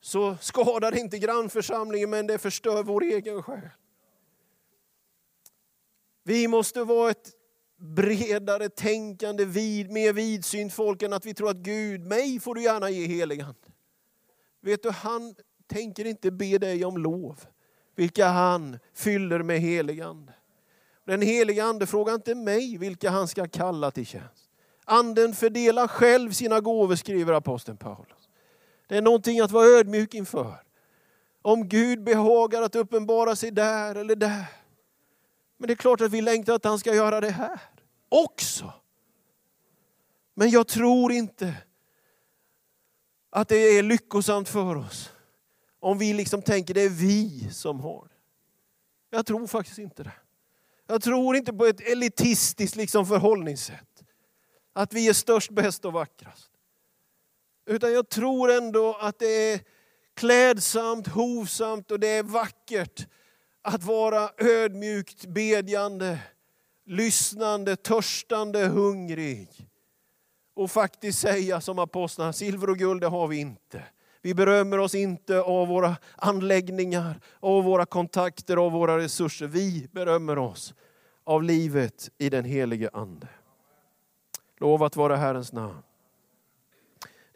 så 0.00 0.36
skadar 0.40 0.90
det 0.90 1.00
inte 1.00 1.18
grannförsamlingen 1.18 2.10
men 2.10 2.26
det 2.26 2.38
förstör 2.38 2.82
vår 2.82 3.02
egen 3.02 3.42
själ. 3.42 3.68
Vi 6.24 6.48
måste 6.48 6.84
vara 6.84 7.10
ett 7.10 7.30
bredare 7.76 8.68
tänkande, 8.68 9.44
vid, 9.44 9.90
mer 9.90 10.12
vidsynt 10.12 10.72
folk 10.72 11.02
än 11.02 11.12
att 11.12 11.26
vi 11.26 11.34
tror 11.34 11.50
att 11.50 11.56
Gud, 11.56 12.00
mig 12.00 12.40
får 12.40 12.54
du 12.54 12.62
gärna 12.62 12.90
ge 12.90 13.06
heligan. 13.06 13.54
Vet 14.60 14.82
du, 14.82 14.90
han 14.90 15.34
tänker 15.66 16.04
inte 16.04 16.30
be 16.30 16.58
dig 16.58 16.84
om 16.84 16.96
lov, 16.96 17.44
vilka 17.96 18.28
han 18.28 18.78
fyller 18.94 19.42
med 19.42 19.60
heligande. 19.60 20.32
Den 21.06 21.22
helige 21.22 21.64
ande 21.64 21.86
frågar 21.86 22.14
inte 22.14 22.34
mig 22.34 22.78
vilka 22.78 23.10
han 23.10 23.28
ska 23.28 23.48
kalla 23.48 23.90
till 23.90 24.06
tjänst. 24.06 24.50
Anden 24.84 25.34
fördelar 25.34 25.88
själv 25.88 26.30
sina 26.30 26.60
gåvor, 26.60 26.96
skriver 26.96 27.32
aposteln 27.32 27.76
Paulus. 27.76 28.19
Det 28.90 28.96
är 28.96 29.02
någonting 29.02 29.40
att 29.40 29.50
vara 29.50 29.66
ödmjuk 29.66 30.14
inför. 30.14 30.62
Om 31.42 31.68
Gud 31.68 32.02
behagar 32.02 32.62
att 32.62 32.74
uppenbara 32.74 33.36
sig 33.36 33.50
där 33.50 33.94
eller 33.94 34.16
där. 34.16 34.44
Men 35.56 35.66
det 35.66 35.72
är 35.72 35.76
klart 35.76 36.00
att 36.00 36.10
vi 36.10 36.20
längtar 36.20 36.54
att 36.54 36.64
han 36.64 36.78
ska 36.78 36.94
göra 36.94 37.20
det 37.20 37.30
här 37.30 37.60
också. 38.08 38.72
Men 40.34 40.50
jag 40.50 40.68
tror 40.68 41.12
inte 41.12 41.54
att 43.30 43.48
det 43.48 43.56
är 43.56 43.82
lyckosamt 43.82 44.48
för 44.48 44.76
oss 44.76 45.10
om 45.80 45.98
vi 45.98 46.12
liksom 46.12 46.42
tänker 46.42 46.74
det 46.74 46.82
är 46.82 46.88
vi 46.88 47.50
som 47.52 47.80
har 47.80 48.04
det. 48.04 49.16
Jag 49.16 49.26
tror 49.26 49.46
faktiskt 49.46 49.78
inte 49.78 50.02
det. 50.02 50.12
Jag 50.86 51.02
tror 51.02 51.36
inte 51.36 51.52
på 51.52 51.66
ett 51.66 51.80
elitistiskt 51.80 52.76
liksom 52.76 53.06
förhållningssätt. 53.06 54.04
Att 54.72 54.92
vi 54.92 55.08
är 55.08 55.12
störst, 55.12 55.50
bäst 55.50 55.84
och 55.84 55.92
vackrast. 55.92 56.49
Utan 57.70 57.92
jag 57.92 58.08
tror 58.08 58.50
ändå 58.50 58.96
att 59.00 59.18
det 59.18 59.52
är 59.52 59.60
klädsamt, 60.14 61.06
hovsamt 61.06 61.90
och 61.90 62.00
det 62.00 62.08
är 62.08 62.22
vackert 62.22 63.06
att 63.62 63.84
vara 63.84 64.30
ödmjukt 64.38 65.26
bedjande, 65.26 66.18
lyssnande, 66.86 67.76
törstande, 67.76 68.66
hungrig. 68.66 69.48
Och 70.54 70.70
faktiskt 70.70 71.18
säga 71.18 71.60
som 71.60 71.78
apostlarna, 71.78 72.32
silver 72.32 72.70
och 72.70 72.78
guld 72.78 73.00
det 73.00 73.06
har 73.06 73.28
vi 73.28 73.36
inte. 73.36 73.82
Vi 74.22 74.34
berömmer 74.34 74.78
oss 74.78 74.94
inte 74.94 75.40
av 75.40 75.68
våra 75.68 75.96
anläggningar, 76.16 77.20
av 77.40 77.64
våra 77.64 77.86
kontakter, 77.86 78.56
av 78.56 78.72
våra 78.72 78.98
resurser. 78.98 79.46
Vi 79.46 79.88
berömmer 79.92 80.38
oss 80.38 80.74
av 81.24 81.42
livet 81.42 82.10
i 82.18 82.30
den 82.30 82.44
helige 82.44 82.90
Ande. 82.92 83.28
Lovat 84.60 84.96
vara 84.96 85.16
Herrens 85.16 85.52
namn. 85.52 85.82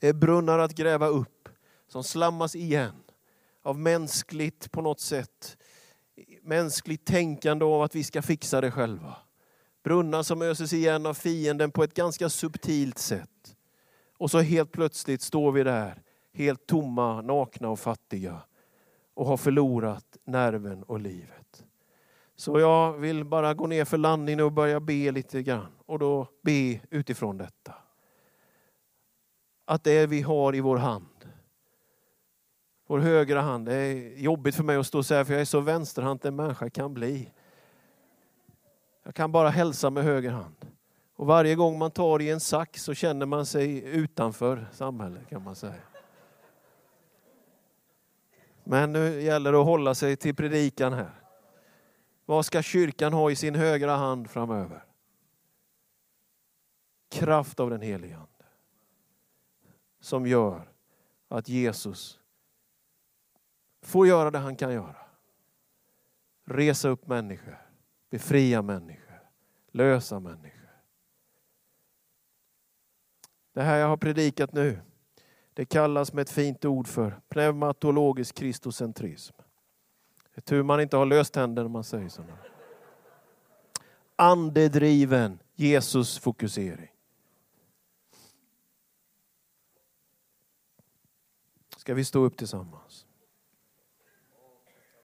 Det 0.04 0.08
är 0.08 0.12
brunnar 0.12 0.58
att 0.58 0.74
gräva 0.74 1.06
upp 1.06 1.48
som 1.88 2.04
slammas 2.04 2.54
igen 2.54 2.94
av 3.62 3.78
mänskligt 3.78 4.72
på 4.72 4.82
något 4.82 5.00
sätt, 5.00 5.56
mänskligt 6.42 7.04
tänkande 7.04 7.64
av 7.64 7.82
att 7.82 7.94
vi 7.94 8.04
ska 8.04 8.22
fixa 8.22 8.60
det 8.60 8.70
själva. 8.70 9.16
Brunnar 9.84 10.22
som 10.22 10.42
öses 10.42 10.72
igen 10.72 11.06
av 11.06 11.14
fienden 11.14 11.70
på 11.70 11.84
ett 11.84 11.94
ganska 11.94 12.28
subtilt 12.28 12.98
sätt. 12.98 13.56
Och 14.18 14.30
så 14.30 14.40
helt 14.40 14.72
plötsligt 14.72 15.22
står 15.22 15.52
vi 15.52 15.62
där 15.62 16.02
helt 16.32 16.66
tomma, 16.66 17.22
nakna 17.22 17.68
och 17.68 17.80
fattiga 17.80 18.40
och 19.14 19.26
har 19.26 19.36
förlorat 19.36 20.16
nerven 20.24 20.82
och 20.82 21.00
livet. 21.00 21.64
Så 22.36 22.60
jag 22.60 22.92
vill 22.92 23.24
bara 23.24 23.54
gå 23.54 23.66
ner 23.66 23.84
för 23.84 23.98
landning 23.98 24.42
och 24.42 24.52
börja 24.52 24.80
be 24.80 25.12
lite 25.12 25.42
grann. 25.42 25.72
Och 25.86 25.98
då 25.98 26.28
be 26.42 26.80
utifrån 26.90 27.38
detta. 27.38 27.74
Att 29.64 29.84
det 29.84 30.06
vi 30.06 30.22
har 30.22 30.54
i 30.54 30.60
vår 30.60 30.76
hand, 30.76 31.28
vår 32.86 32.98
högra 32.98 33.40
hand, 33.40 33.66
det 33.66 33.74
är 33.74 34.18
jobbigt 34.18 34.54
för 34.54 34.64
mig 34.64 34.76
att 34.76 34.86
stå 34.86 34.98
och 34.98 35.06
säga 35.06 35.24
för 35.24 35.32
jag 35.32 35.40
är 35.40 35.44
så 35.44 35.60
vänsterhänt 35.60 36.24
en 36.24 36.36
människa 36.36 36.70
kan 36.70 36.94
bli. 36.94 37.32
Jag 39.02 39.14
kan 39.14 39.32
bara 39.32 39.48
hälsa 39.48 39.90
med 39.90 40.04
höger 40.04 40.30
hand. 40.30 40.66
Och 41.16 41.26
varje 41.26 41.54
gång 41.54 41.78
man 41.78 41.90
tar 41.90 42.22
i 42.22 42.30
en 42.30 42.40
sax 42.40 42.82
så 42.82 42.94
känner 42.94 43.26
man 43.26 43.46
sig 43.46 43.84
utanför 43.84 44.68
samhället 44.72 45.28
kan 45.28 45.42
man 45.42 45.54
säga. 45.54 45.82
Men 48.64 48.92
nu 48.92 49.22
gäller 49.22 49.52
det 49.52 49.58
att 49.60 49.64
hålla 49.64 49.94
sig 49.94 50.16
till 50.16 50.34
predikan 50.34 50.92
här. 50.92 51.20
Vad 52.26 52.46
ska 52.46 52.62
kyrkan 52.62 53.12
ha 53.12 53.30
i 53.30 53.36
sin 53.36 53.54
högra 53.54 53.96
hand 53.96 54.30
framöver? 54.30 54.84
Kraft 57.10 57.60
av 57.60 57.70
den 57.70 57.80
helige 57.80 58.16
Ande. 58.16 58.33
Som 60.04 60.26
gör 60.26 60.68
att 61.28 61.48
Jesus 61.48 62.20
får 63.82 64.06
göra 64.06 64.30
det 64.30 64.38
han 64.38 64.56
kan 64.56 64.72
göra. 64.72 64.96
Resa 66.44 66.88
upp 66.88 67.06
människor, 67.06 67.68
befria 68.10 68.62
människor, 68.62 69.20
lösa 69.70 70.20
människor. 70.20 70.70
Det 73.52 73.62
här 73.62 73.76
jag 73.76 73.88
har 73.88 73.96
predikat 73.96 74.52
nu, 74.52 74.80
det 75.54 75.64
kallas 75.64 76.12
med 76.12 76.22
ett 76.22 76.30
fint 76.30 76.64
ord 76.64 76.88
för 76.88 77.20
pneumatologisk 77.28 78.34
kristocentrism. 78.34 79.34
Det 80.34 80.38
är 80.38 80.42
tur 80.42 80.62
man 80.62 80.80
inte 80.80 80.96
har 80.96 81.06
löst 81.06 81.36
händer 81.36 81.62
när 81.62 81.70
man 81.70 81.84
säger 81.84 82.08
sådana. 82.08 82.38
Andedriven 84.16 85.38
Jesus-fokusering. 85.54 86.93
Ska 91.84 91.94
vi 91.94 92.04
stå 92.04 92.24
upp 92.24 92.36
tillsammans? 92.36 92.83